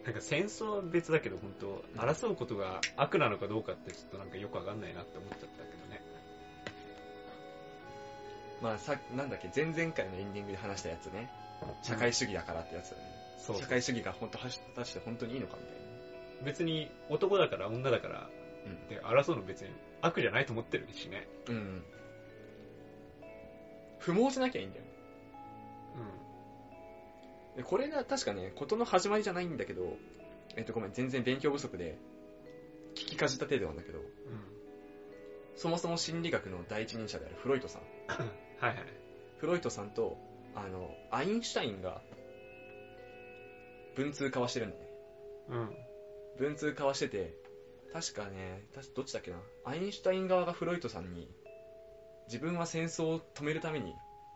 [0.07, 6.01] なんか戦争は別だけど、本当争うことが悪なのかどうかってちょっとなんかよくわかんないなって思っちゃったけどね。
[8.61, 11.29] まあさ、なんだっけ、前々回のエンディングで話したやつね。
[11.83, 13.03] 社会主義だからってやつだね。
[13.37, 15.75] そう社会主義が本当果たして本当にいいのかみたい
[16.45, 18.29] 別に男だから女だからな。
[18.89, 21.27] で争うの別に悪じゃないと思ってるしね。
[21.49, 21.55] うん。
[21.55, 21.83] うん。
[23.99, 24.85] 不毛じゃなきゃいいんだよ。
[24.85, 26.26] で
[27.63, 29.97] これが確かね、ことの始まりじゃないんだけど、
[30.55, 31.97] えっとごめん、全然勉強不足で、
[32.95, 34.05] 聞きかじった程度なんだけど、うん。
[35.55, 37.81] そもそも心理学の第一人者であるフロイトさん。
[38.59, 38.85] はいはい。
[39.37, 40.17] フロイトさんと、
[40.55, 42.01] あの、アインシュタインが、
[43.95, 44.87] 文通交わしてるんだね。
[45.49, 45.75] うん。
[46.37, 47.33] 文通交わしてて、
[47.91, 51.27] 確かね、たしどっちだっけな、アインシュタイン側がフロイトさんに、
[52.27, 53.95] 自分は戦争を止めるために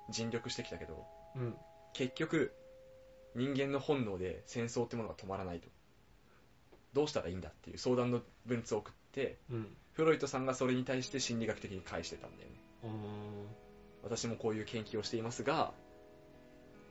[0.09, 1.05] 尽力してきたけど、
[1.35, 1.57] うん。
[1.93, 2.53] 結局、
[3.35, 5.67] 人間の本能で戦争ってものが止まらないと。
[6.93, 9.67] どうしたらいいんだっていう相談の文通を送って、うん。
[9.93, 12.55] フロイトさんがそれに対して心理学的に返してたんだよね。
[14.03, 15.73] 私もこういう研究をしていますが、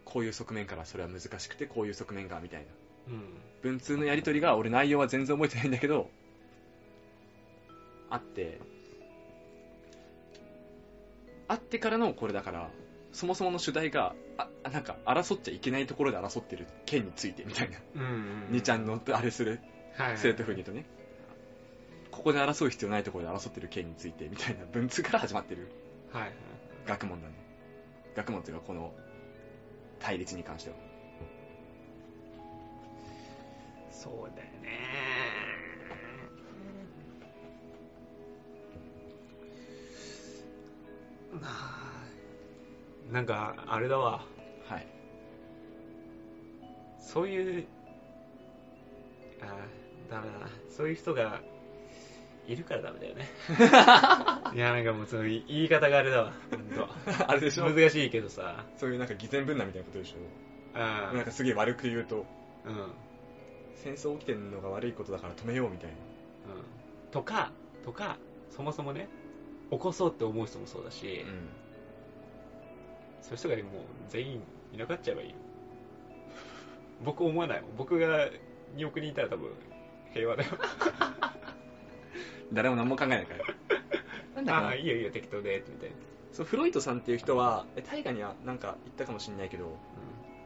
[0.05, 2.66] こういう側面からそれは難しくて、こういう側面が、みたいな。
[3.09, 3.40] うん。
[3.62, 6.11] 文通のやりとりが、俺内容は全然覚えてないんだけど、
[8.09, 8.61] あって、
[11.48, 12.70] あってからのこれだから、
[13.12, 17.78] そもそもの主題が、あ、あなんか争っちゃいけないところで争ってる件についてみたいな。
[17.96, 18.02] うん。
[18.02, 18.52] うん。
[18.52, 19.60] にちゃんのあれする、
[19.94, 20.18] はいはい。
[20.18, 20.86] 生徒風に言うとね。
[22.10, 25.70] ここで争う必要ないところで争ってる件についてみたいな文通から始まってる
[26.12, 26.32] はいはい。
[26.86, 27.34] 学問だね。
[28.14, 28.92] 学問っていうかこの
[29.98, 30.76] 対立に関しては。
[33.90, 34.70] そうだよね。
[41.40, 41.89] なあ
[43.10, 44.24] なんか、あれだわ。
[44.68, 44.86] はい。
[46.98, 47.66] そういう、
[49.40, 50.48] あーダメだな。
[50.68, 51.40] そういう人が
[52.46, 53.28] いるからダメだよね。
[54.54, 56.32] いや、なんかもうその言い方があれだわ。
[56.50, 56.88] ほんと。
[57.26, 57.64] あれでしょ？
[57.72, 58.64] 難しいけどさ。
[58.76, 60.78] そういうなんか偽善分断みたいなことでしょ？
[60.78, 62.26] あなんかすげえ悪く言うと、
[62.64, 62.72] うん。
[62.72, 62.92] うん。
[63.74, 65.96] 戦争起きてんのが悪いことだから止めようみたいな。
[67.10, 67.50] とか、
[67.84, 68.18] とか、
[68.50, 69.08] そもそもね
[69.70, 71.48] 起こそうって思う人もそうだし、うん
[73.22, 75.35] そういう人がもう全員いなくなっちゃえばいいよ。
[77.04, 78.28] 僕思わない僕が
[78.76, 79.50] 2億人いたら多分
[80.12, 80.50] 平和だよ。
[82.52, 83.44] 誰も何も考えないから。
[84.37, 84.66] なんだかな。
[84.68, 85.96] ああいいよいいよ適当でみたいな、
[86.33, 89.76] そうフロイトさんっていう人はえ大河にはなんか言ったかもしれないけど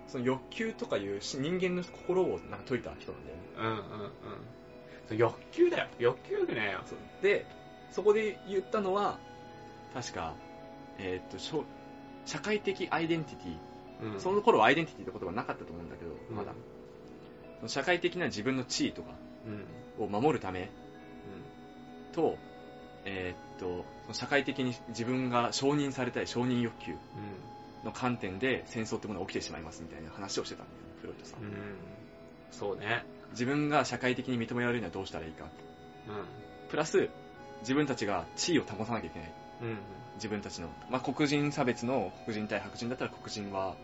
[0.06, 3.42] その欲求とかいうし人間の心をなんか解いた人なんだよね。
[3.56, 3.76] うん、うんうん。
[3.76, 4.10] うん
[5.08, 5.88] そう欲求だよ。
[5.98, 6.80] 欲求だよ。
[7.20, 7.46] で
[7.90, 9.18] そこで言ったのは
[9.92, 10.34] 確か、
[10.98, 11.64] えーっとしょ
[12.26, 14.20] 社会的アイデンティティ、うん。
[14.20, 16.36] その頃はアイデンティティって言葉なかったと思うんだけど、うん。
[16.36, 16.52] まだ。
[17.68, 19.12] 社会的な自分の地位とか
[19.98, 20.04] うん。
[20.04, 20.70] を守るため
[22.12, 22.36] と,、
[23.04, 26.98] えーっと社会的に自分が承認されたい承認欲求うん
[27.84, 31.54] の観点で戦争ってものが起きてしまいますみたいな話をしてたんだよねフロイトさん、うん、うん、
[32.50, 33.04] そうね。
[33.32, 35.44] 自分が社会的に認められるにはどうしたらいいか。
[35.44, 35.48] う
[36.70, 37.10] プラス
[37.60, 39.76] 自分たちが地位を保たなきゃいけないんうん。
[40.16, 43.74] 自分たちの、まあ、黒人差別の黒人対白人だったら黒人は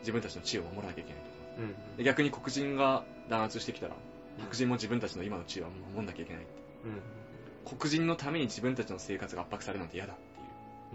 [0.00, 1.34] 自分たちの地位を守らなきゃいけないとか。
[1.58, 3.94] うんで逆に黒人が弾圧してきたら
[4.38, 10.22] 白人も自分たちの今の地位は守んなきゃいけないうん黒人のために自分たちの生活が圧迫されるなんて嫌だって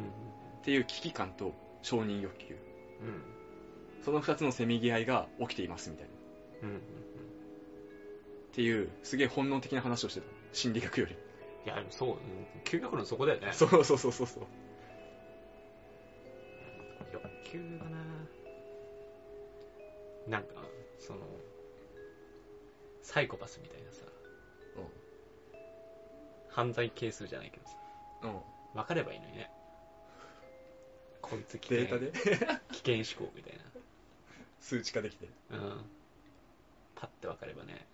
[0.01, 0.05] いう。
[0.05, 2.53] うんっていう危機感と承認欲求。
[2.53, 4.03] うん。
[4.03, 6.07] その二つのせめぎ合いが起きていますみたい
[6.61, 6.67] な。
[6.67, 6.77] うんうん。
[6.77, 6.81] っ
[8.51, 10.27] ていうすげえ本能的な話をしてた。
[10.51, 11.15] 心理学より
[11.69, 12.17] いやでもそう、うん
[12.63, 13.51] 究極のそこだよね。
[13.53, 14.43] そうそうそうそうそう。
[17.13, 17.97] 欲求だな。
[20.27, 20.53] なんか
[20.99, 21.19] その
[23.01, 24.05] サイコパスみたいなさ。
[26.49, 27.75] 犯罪係数じゃないけどさ。
[28.23, 28.29] うん。
[28.31, 28.41] うん
[28.75, 29.49] 分かればいいのにね。
[31.21, 32.11] こいつ危険データで？
[32.71, 33.59] 危険思考みたい
[34.59, 35.27] 数値化できて。
[35.49, 35.89] なうん。
[36.95, 37.87] パッて分かればね。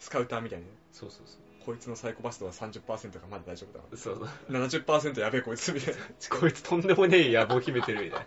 [0.00, 0.72] スカウターみたいなね。
[0.92, 4.28] そうそうそこいつのサイコパス度は30%がまだ大丈夫だうそうそう。
[4.52, 6.00] 70%やべえこいつみたいな。
[6.38, 8.26] こいつとんでもねえ野望秘めてるみたい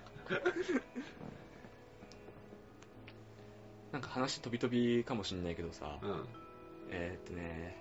[3.91, 3.99] な。
[3.99, 6.25] んか話飛び飛びかもしんないけどさ、なうん。
[6.91, 7.77] えーっとね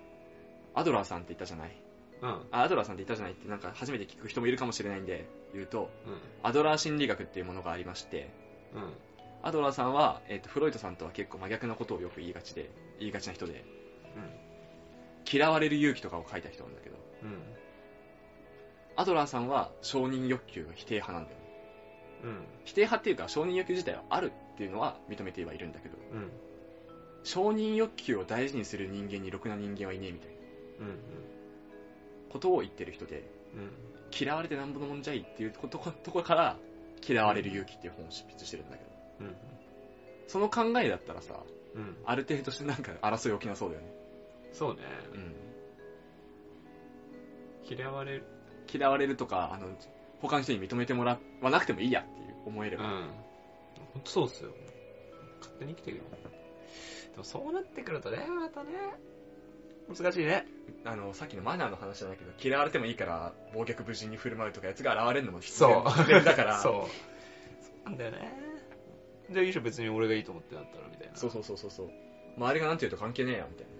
[0.75, 1.71] アドラーさんって言ったじゃない？
[2.21, 2.29] うん。
[2.51, 6.17] あアドラーさんって言ったじゃないってなんか初めて聞く人もいるかもしれないんで言うとうん。
[6.41, 8.29] アドラー心理学っていうものがありまして
[8.73, 8.93] うん。
[9.43, 12.69] アドラーさんは、えーっとフロイトさんとは結構真逆なことをよく言いがちで
[12.99, 13.63] 言いがちな人で
[15.31, 16.95] 嫌われる勇気とかを書いた人なんだけど。
[17.23, 17.37] うん。
[18.95, 21.45] アドラーさんは承認欲求が否定派なんだよね。
[22.23, 22.47] うん。
[22.65, 25.97] 否定派っていうか承認欲求自体はあるっていうのは認めてはいるんだけど。
[26.11, 26.31] うん。
[27.23, 30.37] 承認欲求を大事にする人間にろくな人間はいねえみたいな。
[30.87, 30.99] うん
[32.29, 33.71] ことを言ってる人でうん。
[34.17, 36.57] 嫌われてなんぼのもんじゃいっていうことところから
[37.07, 38.89] 嫌われる勇気っていう本を執筆してるんだけど。
[39.21, 39.35] うん。
[40.27, 41.39] その考えだったらさ
[41.75, 41.97] うん。
[42.05, 43.98] ある程度してなんか争い起きなそうだよね
[44.51, 44.81] そうね。
[45.13, 45.35] うん。
[47.77, 48.23] 嫌われる。
[48.71, 49.67] 嫌われるとかあの
[50.21, 52.89] 他の人に認めてもらわなくてもいいやっていう思えれば、うん。
[53.93, 54.51] 本当そうっすよ。
[55.39, 56.03] 勝手に生きてるよ。
[57.11, 58.69] でもそうなってくるとねまたね。
[59.89, 60.45] 難しいね。
[60.85, 65.69] あのさっきのマナーの話じゃないけど嫌われてもいいから暴虐無人に振る舞うとかやつが現れるのも必然。
[65.69, 65.91] そう。
[65.91, 66.57] 必然だから。
[66.61, 66.73] そう。
[66.73, 66.87] そ
[67.85, 68.31] うなんだよね。
[69.31, 71.15] じゃあいいじゃん別に俺がいいと思ってなったらみたいな。
[71.15, 71.89] そうそうそうそうそう。
[72.37, 73.73] 周りがなんて言うと関係ねえやみたいな。
[73.73, 73.78] ね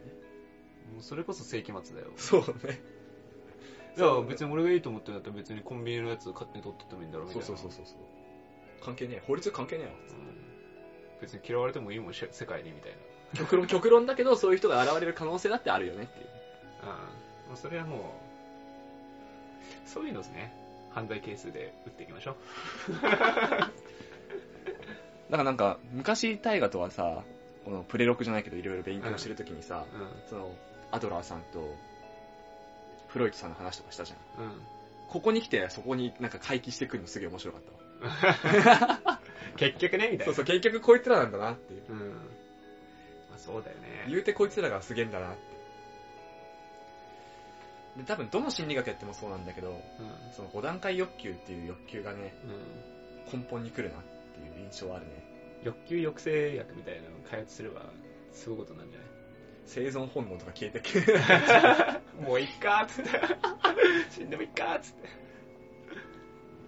[0.93, 2.11] もうそれこそ世紀末だよ。
[2.17, 2.81] そうね。
[3.97, 7.61] いや別に俺がいいと思ってなったら別にコンビニのやつ勝手に取っとってもいいんだろうみたそいうな。
[7.61, 9.23] そうそうそうそう関係ねえ。
[9.25, 11.21] 法律関係ねえようん。
[11.21, 12.97] 別に嫌われてもいいもんし世界にみたいな。
[13.39, 16.25] 極論極論だけどそういう人が現れる可能性だってあるよねっていう。
[16.83, 16.89] うん
[17.49, 17.99] もうそれはもう
[19.89, 20.53] そういうのですね。
[20.91, 22.35] 犯罪係数で打っていきましょう。
[25.29, 27.23] だからなんか昔大河とはさ
[27.65, 30.55] このプレロクじゃないけどいろいろ勉強してるときにさ、うその
[30.91, 31.75] アドラーさんと
[33.07, 34.45] フロイトさんの話とかしたじゃん。
[34.45, 34.61] んうん。
[35.07, 37.71] ここに来てそこになんか回帰してくるのすげえ面白かった
[39.07, 39.19] わ。
[39.57, 40.25] 結局ねみたいな。
[40.25, 41.83] そうそう結局こいつらなんだなっていう。
[41.89, 41.99] うん。
[41.99, 42.15] ま
[43.35, 44.05] あそうだよね。
[44.07, 45.59] 言うてこいつらがすげえんだなって。
[47.97, 50.33] で多分どの心理学やってもそうなんだけどうん。
[50.33, 52.33] その5段階欲求っていう欲求がね
[53.25, 53.39] うん。
[53.39, 55.11] 根本に来るなっていう印象はあるね。
[55.63, 57.81] 欲求抑制薬みたいなのを開発すれば
[58.31, 58.99] すごいことなんじゃ
[59.69, 61.11] 生存本能とか消えてく。
[61.13, 63.09] な いもういっかーっつって。
[64.09, 65.07] 死んでもいっかーっつって。
[65.07, 65.09] い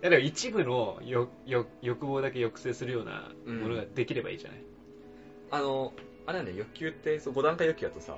[0.04, 4.64] やでも一部の欲欲欲望だけ抑制するようなものができればいいじゃない、
[5.52, 5.93] あの
[6.26, 6.58] あれなんだよ。
[6.60, 8.18] 欲求ってそう5段階欲求だとさ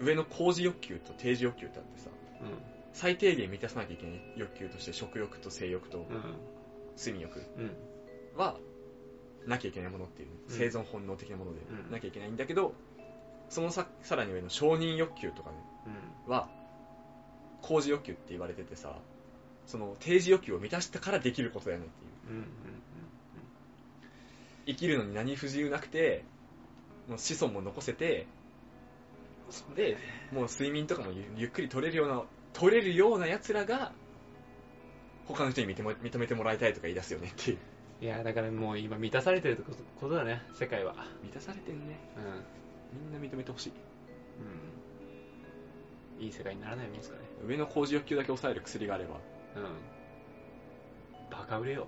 [0.00, 2.10] 上の工事欲求と定時欲求ってあってさ
[2.92, 6.06] 最低限満たさなきゃいけない欲求として食欲と性欲とうん。
[6.96, 7.64] 睡眠欲うん。
[7.64, 7.76] うん
[8.36, 8.56] は
[9.46, 10.54] なきゃいけないものっていう、うん。
[10.54, 11.90] 生存本能的なものでうん。
[11.90, 12.74] なきゃいけないんだけど、
[13.48, 15.56] そのささらに上の承認欲求とかね
[16.26, 16.32] うん。
[16.32, 16.48] は
[17.62, 18.96] 工事欲求って言われててさ
[19.66, 22.36] その定時欲求を満たしたからできることだよねっていう。
[22.36, 22.46] うんうん
[24.68, 26.24] 生きるのに何不自由なくて
[27.08, 28.26] もう子孫も残せて
[29.74, 29.96] で
[30.30, 32.22] もう睡眠とかもゆゆっくり取れるような
[32.52, 33.92] 取れるようなやつらが
[35.26, 37.58] 他の人に認め認めてもらいたいとか言い出すよねっていう。
[38.00, 40.94] いやだからもう今満たされてるってことことだね世界は。
[41.22, 41.98] 満たされてんね。
[42.16, 42.57] うん
[42.92, 43.72] みんな認めてほしい。
[46.18, 46.24] うん。
[46.24, 47.22] いい世界にならないもんですかね。
[47.46, 49.16] 上の工事欲求だけ抑える薬があれば。
[49.56, 49.62] うん。
[51.30, 51.86] バカ売れよ。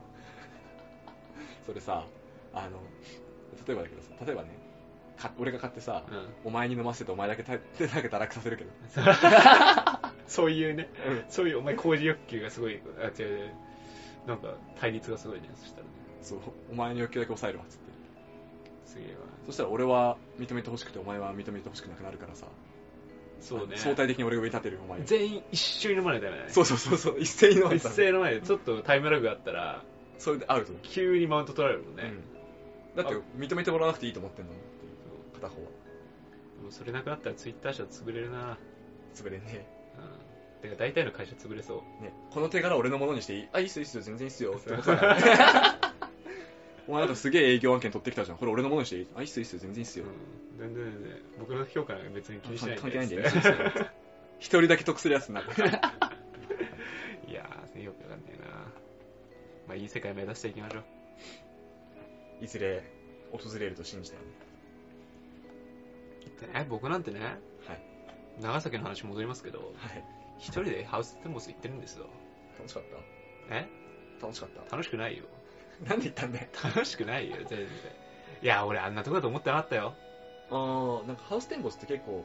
[1.66, 2.04] それさ
[2.52, 2.80] あの
[3.66, 4.50] 例えばだけどさ例えばね
[5.16, 6.28] か俺が買ってさ、うん。
[6.44, 8.70] お前に飲ませてお前だけた手だけ堕落させるけど。
[10.26, 10.88] そういうね。
[11.06, 11.24] うん。
[11.28, 13.50] そういうお前工事欲求がすごいあ違う違う。
[14.26, 15.90] なんか対立がすごいねそしたらね。
[16.22, 16.38] そう
[16.70, 17.89] お前の欲求だけ抑えるわっつって
[18.90, 22.46] すげえわそしたら俺は認めてほしくてお前は認めてほしくなくなるからさ。
[23.40, 23.76] そうね。
[23.76, 26.50] 相対的に俺が上に立てるよお前全員一緒に飲まないとダメだね。
[26.50, 27.20] そうそうそうそう。
[27.20, 29.84] 一斉に飲まれ一たら斉の前でちょっとタイムラグがあったら
[30.18, 32.12] それでアウト急にマウント取られるもんね、
[32.96, 34.52] うん、だって認めてもらわなくていいと思ってんの？
[35.34, 35.68] 片方は。
[36.62, 38.58] もうそれなくなったらツイッター社潰れるな。
[39.14, 39.66] 潰れんね
[40.60, 40.68] うん。
[40.68, 42.02] てか大体の会社潰れそう。
[42.04, 42.12] ね。
[42.30, 43.48] この手柄俺のものにしていい。
[43.54, 45.16] あいいっすよいいっすよ全然いいっすよってことだ
[46.90, 48.36] お前なんかすげえ営業案件取ってきたじゃん。
[48.36, 48.90] これ俺のものにし。
[48.90, 49.60] ていいあいいっすよいいっすよ。
[49.60, 50.08] 全然いいっすよ、う
[50.56, 53.24] ん、全然全然僕の評価なんか別に気にしない関係ないんで
[54.40, 55.46] 一人だけ得するやつになる
[57.28, 58.30] いやーよくわかんな。
[58.34, 58.46] いな
[59.68, 60.80] まあいい世界目指していきましょ
[62.40, 62.44] う。
[62.44, 62.82] いずれ
[63.30, 64.22] 訪れると信じたよ
[66.52, 67.38] ね僕なんてねはい。
[68.40, 70.04] 長崎の話戻りますけどはい。
[70.38, 72.06] 一人でハウステンボス行ってるんですよ。
[72.58, 72.82] 楽しかっ
[73.50, 73.68] え？
[74.18, 74.76] た楽しかった。
[74.76, 75.24] 楽しくないよ
[75.86, 76.46] なんで言ったんだよ。
[76.62, 77.66] 楽しくないよ全然。
[78.42, 79.94] いや俺あんなとこだと思ってなかったよ。
[80.50, 82.24] ああなんかハウステンボスって結構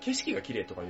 [0.00, 0.88] 景色が綺麗とかいう。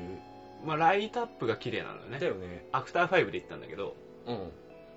[0.64, 2.19] まあライトアップが綺麗なのよね。
[2.19, 2.66] だよね。
[2.73, 3.97] アフターファイブで行ったんだけど。
[4.27, 4.53] うん。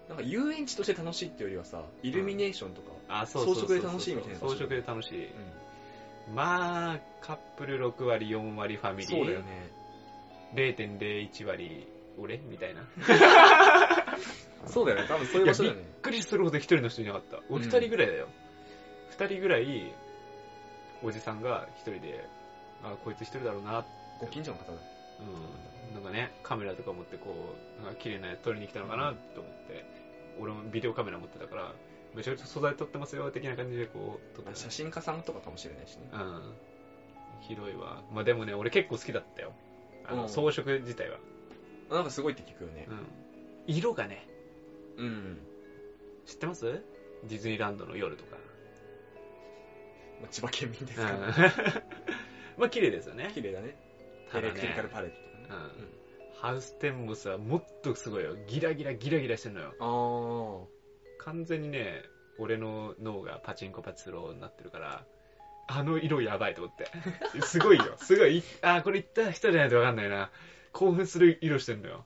[0.09, 5.25] なんか遊園地として楽しいっていうよりはさイルミネーションとか、あそうそうそう装飾で楽しいみたいな装飾で楽しい。
[5.27, 6.35] うん。
[6.35, 9.17] まあカップル6割4割ファミリー。
[9.17, 9.71] そうだよね。
[10.53, 12.81] 0.01割俺みたいな
[14.67, 15.07] そうだよね。
[15.07, 15.81] 多分そういう場所だよね。
[15.81, 17.39] びっくりするほど一人の人いなかった。
[17.49, 18.27] 俺二人ぐらいだよ。
[19.09, 19.93] 二、人ぐらい
[21.03, 22.27] おじさんが一人で
[22.83, 23.85] あこいつ一人だろうな。
[24.19, 24.77] ご近所の方だ。
[25.19, 25.93] うん。
[25.95, 29.85] なんかねカメラとか持ってこうなんか綺麗なやつ撮りに来たのかなと思って、
[30.39, 31.73] 俺もビデオカメラ持ってたから
[32.15, 34.57] めちゃくちゃ素材撮ってますよ的な感じでこう撮ってた。
[34.57, 36.09] 写真家さんとかかもしれないしね。
[36.13, 36.53] うん。
[37.41, 38.03] 広いわ。
[38.13, 39.51] まあでもね俺結構好きだったよ。
[40.05, 40.29] あの、うん。
[40.29, 41.17] 装飾自体は、
[41.89, 42.87] なんかすごいって聞くよね。
[42.89, 43.07] うん、
[43.67, 44.27] 色がね
[44.97, 45.37] うん、
[46.25, 46.65] 知ってます？
[47.23, 48.37] ディズニーランドの夜とか。
[50.21, 51.07] まあ、千葉県民ですうん。
[51.07, 51.83] から、
[52.57, 53.31] まあ綺麗ですよね。
[53.33, 53.75] 綺麗だね。
[54.33, 55.59] エレクトリカルパレットとかね。
[55.79, 56.01] うん。
[56.41, 58.35] ハウステンボスはもっとすごいよ。
[58.47, 60.67] ギラギラギラギラしてるのよ。
[61.19, 62.01] あ完全にね
[62.39, 65.05] 俺の脳がパチンコパチスローになってるから
[65.67, 66.87] あの色やばいと思って。
[67.45, 67.95] すごいよ。
[67.97, 68.39] すごい。
[68.39, 70.31] いあーこれ行った人じゃないと分かんないな。
[70.71, 72.05] 興奮する色してんのよ。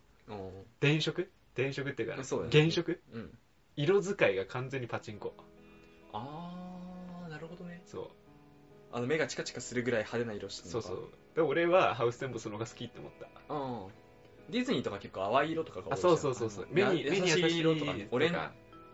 [0.82, 1.24] 電飾？
[1.56, 2.52] 電飾っていうか、そうだね。
[2.52, 3.02] 原色？
[3.14, 3.38] うん。
[3.76, 5.34] 色使いが完全にパチンコ。
[6.14, 7.82] ああなるほどね。
[7.86, 8.10] そう。
[8.92, 11.10] あの目がチカチカするぐらい派手な色してそうそう。
[11.36, 13.54] で俺はハウステンボスの方が好きって思った。
[13.54, 14.52] うん。
[14.52, 16.68] ディズニーとか結構淡い色とかが多いあそうそうそうそう。
[16.72, 18.08] 目にや目に優しい色とかね。
[18.12, 18.38] オレンジ。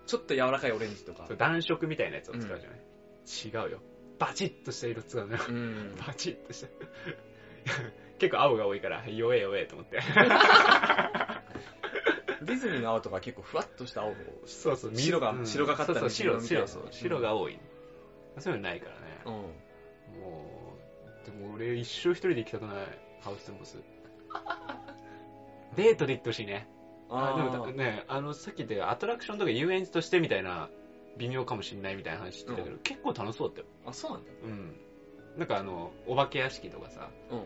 [0.07, 1.25] ちょっと柔らかいオレンジとか。
[1.27, 3.79] そう暖色みたいなやつを使うじゃない、違うよ。
[4.17, 5.35] バチッとした色使うの。
[5.35, 5.95] ようん。
[6.05, 6.67] バチッとした。
[8.17, 9.99] 結構青が多いから弱え弱えと思って
[12.41, 14.15] ディズニーの青とか結構ふわっとした青を
[14.45, 15.45] そうそう白がうん。
[15.45, 17.59] 白がかったそうそう白白そう白が多い、
[18.39, 19.33] そういうのないからね、うん。
[20.19, 20.77] も
[21.23, 22.75] うでも俺一生一人で行きたくない
[23.21, 23.77] ハウステンボス。
[25.75, 26.67] デートで行ってほしいね。
[27.09, 30.69] あでもあねあのさっき言ったアトラクションとか遊園地としてみたいな
[31.17, 33.67] 微妙かもしれないみたいな話してたけど、う結構楽しそうだったよ。
[33.85, 34.31] あそうなんだ。
[34.43, 34.79] うん。
[35.37, 37.43] なんかあのお化け屋敷とかさうん。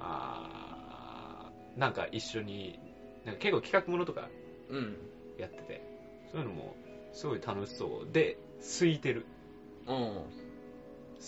[0.00, 2.78] あーなんか一緒に
[3.24, 4.28] なんか結構企画ものとか
[4.70, 4.96] うん。
[5.38, 5.82] やってて。
[6.30, 6.76] そういうのも
[7.12, 9.26] すごい楽しそうで空いてる。
[9.86, 10.22] うん。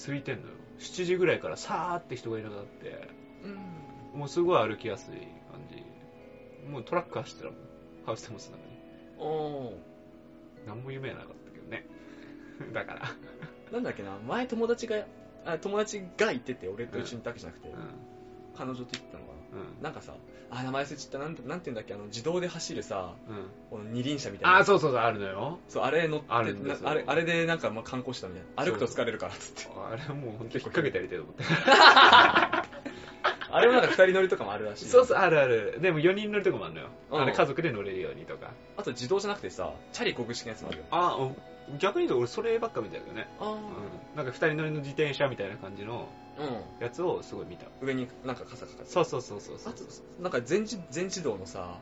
[0.07, 0.55] 空いてんのよ。
[0.78, 3.09] 7時ぐらいからさーって人がいなくなって。
[3.45, 4.18] うん。
[4.18, 5.14] もうすごい歩きやすい
[5.51, 6.70] 感じ。
[6.70, 8.74] もうトラック走ったらもうハウステンボスの中に。
[9.18, 11.86] おー何も夢はなかったけどね。
[12.72, 13.03] だから。
[13.72, 14.18] なんだっけな。
[14.26, 15.05] 前友達が
[15.45, 17.72] あ友達がいてて俺と一緒にいたわけじゃなくて、う
[18.57, 20.14] 彼女と言ってたのかな、んうんなんかさ
[20.50, 21.94] あ名前忘れちゃったなんてなんて言うんだっけ？
[21.94, 32.64] あの自動で走るさうんこの二輪車みたいなあーそうそうそうあるのよそうあれ乗ってあるんですよなあれあれでなんかまあ観光したみたいな歩くと疲れるからっつってあれはもう本当に引っ掛けてやりたいと思ってあ
[33.50, 34.86] あれもなんか二人乗りとかもあるらしい。
[34.86, 35.78] そうそう、あるある。
[35.80, 36.88] でも4人乗りとかもあるのよ。
[37.12, 38.50] うんあれ家族で乗れるようにとか。
[38.76, 40.84] あと自動じゃなくてさ、チャリこぐ式のやつもあるよ。
[40.90, 43.28] あ、うん逆に言うと俺そればっか見たけどね。
[43.38, 44.16] あうん。
[44.16, 46.23] なんか2人乗りの自転車みたいな感じのうん。
[46.80, 47.66] やつをすごい見た。
[47.80, 49.72] 上になんか傘かかってそうそうそうそうそう。
[49.72, 49.85] あと、
[50.22, 51.78] なんか全自全自動のさ、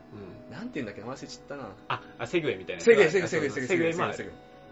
[0.49, 0.55] うん。
[0.55, 1.69] なんて言うんだっけ、名前忘れちゃったな。
[1.89, 2.83] あ、あセグウェイみたいな。
[2.83, 4.17] セグウェイ、セグウェイ、セグウェイ、セグウェイ、セグウェイ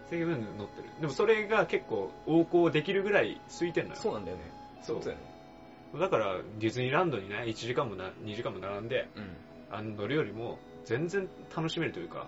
[0.09, 0.57] セグウェイ。
[0.57, 0.89] 乗ってる。
[0.99, 3.95] でもそれが結構横行できるぐらい空いてんのよ。
[3.95, 4.43] そうなんだよね。
[4.81, 5.99] そうだよね。
[5.99, 9.37] だからディズニーランドにね、1時間もな2時間も並んで、うん。
[9.71, 12.27] あの乗るよりも全然楽しめるというか、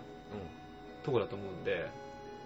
[1.03, 1.89] とこだと思うんで、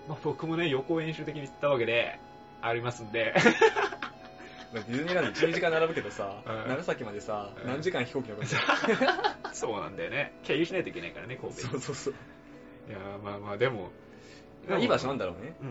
[0.08, 2.20] まあ、僕もね、予行演習的に行ったわけで、
[2.62, 3.36] ありますんで、
[4.74, 8.47] ディズニーランド1、2時間並ぶけどさ、うん長崎までさ、うん何時間飛行機乗るの
[9.53, 10.34] そうなんだよね。
[10.43, 11.68] 経由しないといけないからね、神戸に。
[11.70, 12.13] そうそうそう。
[12.89, 13.91] いやーまあまあ、でも、
[14.68, 15.55] まあいい場所なんだろうね。
[15.61, 15.68] うん。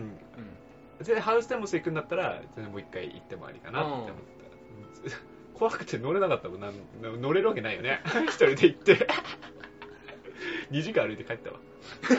[0.99, 1.05] うん。
[1.05, 4.13] で、ハウステンボス行くんだったら、全然もう一回行ってもありかなって思った。
[4.13, 4.17] う ん
[5.57, 6.73] 怖くて乗れなかったもんなん
[7.21, 8.01] 乗れるわけないよね。
[8.29, 9.07] 一人で行って。
[10.71, 11.59] 2時間歩いて帰ったわ。
[12.09, 12.13] い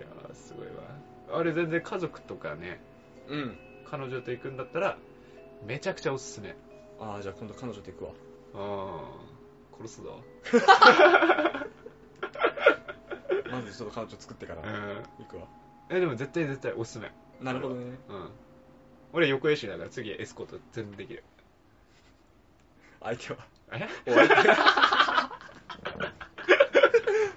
[0.00, 0.72] やー、すごいわ。
[1.38, 2.80] あれ全然家族とかね、
[3.28, 3.58] うん。
[3.92, 4.96] 彼女と行くんだったら、
[5.66, 6.56] めちゃくちゃおすすめ。
[6.98, 8.10] ああ、じゃあ今度彼女と行くわ。
[8.54, 10.18] あー、殺すぞ。
[13.50, 15.02] まずちょっと彼女作ってからうん。
[15.18, 15.42] 行くわ。
[15.90, 17.12] え、でも絶対絶対おすすめ。
[17.42, 17.98] なるほどね。
[18.08, 18.30] うん。
[19.12, 21.22] 俺横絵師だから次エスコート全部できる。
[23.02, 23.46] 相手は？
[23.72, 23.86] え？
[24.06, 25.30] お相手は。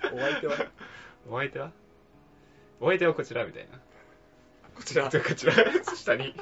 [0.14, 0.56] お相手は？
[1.30, 1.72] お相手は？
[2.80, 3.78] お相手はこちらみたいな。
[4.76, 5.06] こちら。
[5.06, 5.54] こちら、
[5.96, 6.34] 下に。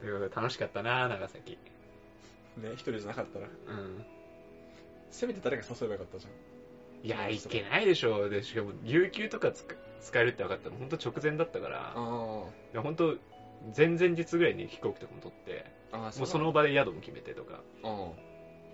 [0.00, 1.58] ということで楽しかったな長崎。
[2.58, 3.46] ね、一人じゃなかったら。
[3.46, 4.04] うん。
[5.10, 6.32] せめて誰か誘えばよかったじゃん。
[7.06, 8.28] いや、いけないでしょ。
[8.28, 13.16] で、しかも、有給とかつか使えるって分かったの、本当直前だったから、あいや本当
[13.76, 15.96] 前々日ぐらいに飛行機とかも取って、あ。
[15.96, 18.08] ああ、もうその場で宿も決めてとか、あ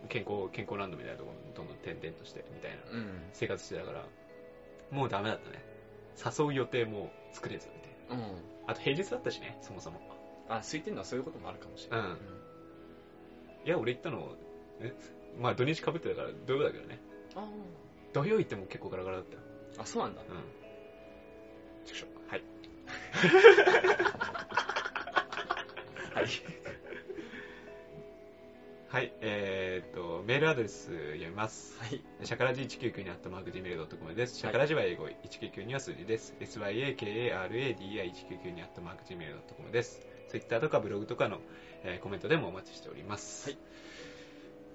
[0.09, 2.91] 健康、健康ランドみたいなところにどんどん転々として、みたいなあ。
[2.93, 3.23] うん。
[3.33, 4.05] 生活してたから、
[4.91, 5.63] もうダメだったね。
[6.17, 8.25] 誘う予定も作れず、みたいな。
[8.25, 8.35] うん。
[8.67, 10.01] あと平日だったしね、そもそも。
[10.49, 12.07] あ、空いてるのはそういうこともあるかもしれない。
[12.07, 12.17] うん
[13.63, 14.37] いや、俺行ったの、
[14.81, 14.93] え
[15.39, 16.99] まあ土日被ってたから土曜だけどね。
[17.35, 17.47] あ
[18.13, 19.43] 土曜行っても結構ガラガラだったよ。
[19.79, 19.83] あ。
[19.83, 20.23] あ、そうなんだ。
[20.23, 21.87] うん。
[21.87, 22.43] ちくしょうはい。
[26.15, 26.27] はい。
[28.91, 31.79] はい、えーっと、メールアドレス読みます。
[31.79, 32.03] はい。
[32.25, 34.37] シャカラジ199にあったマーク Gmail.com です。
[34.37, 36.35] シャカラジは英語、199には数字です。
[36.41, 40.01] syakaradi199 にあったマーク Gmail.com です。
[40.31, 41.39] Twitter とかブログとかの、
[41.85, 43.51] えーコメントでもお待ちしております。
[43.51, 43.59] はい。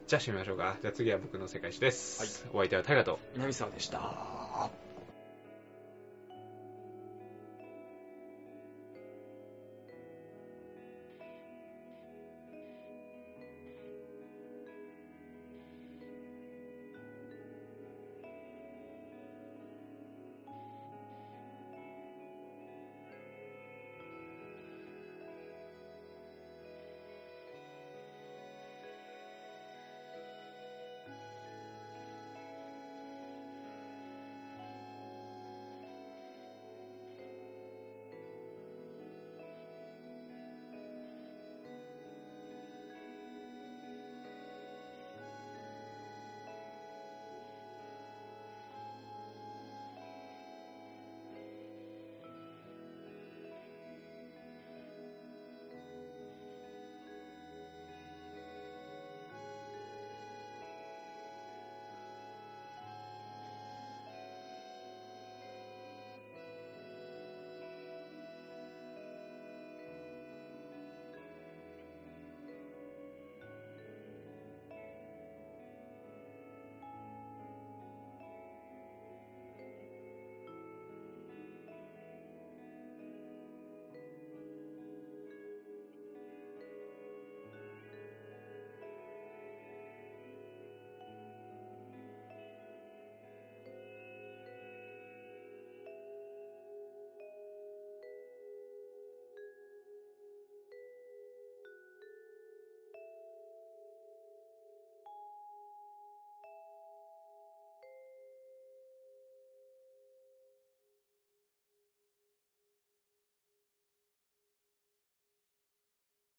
[0.08, 0.78] じゃあ締めましょうか。
[0.82, 2.48] じゃあ次は僕の世界史です。
[2.54, 3.20] お相手はタイガと。
[3.34, 4.85] 南沢でした。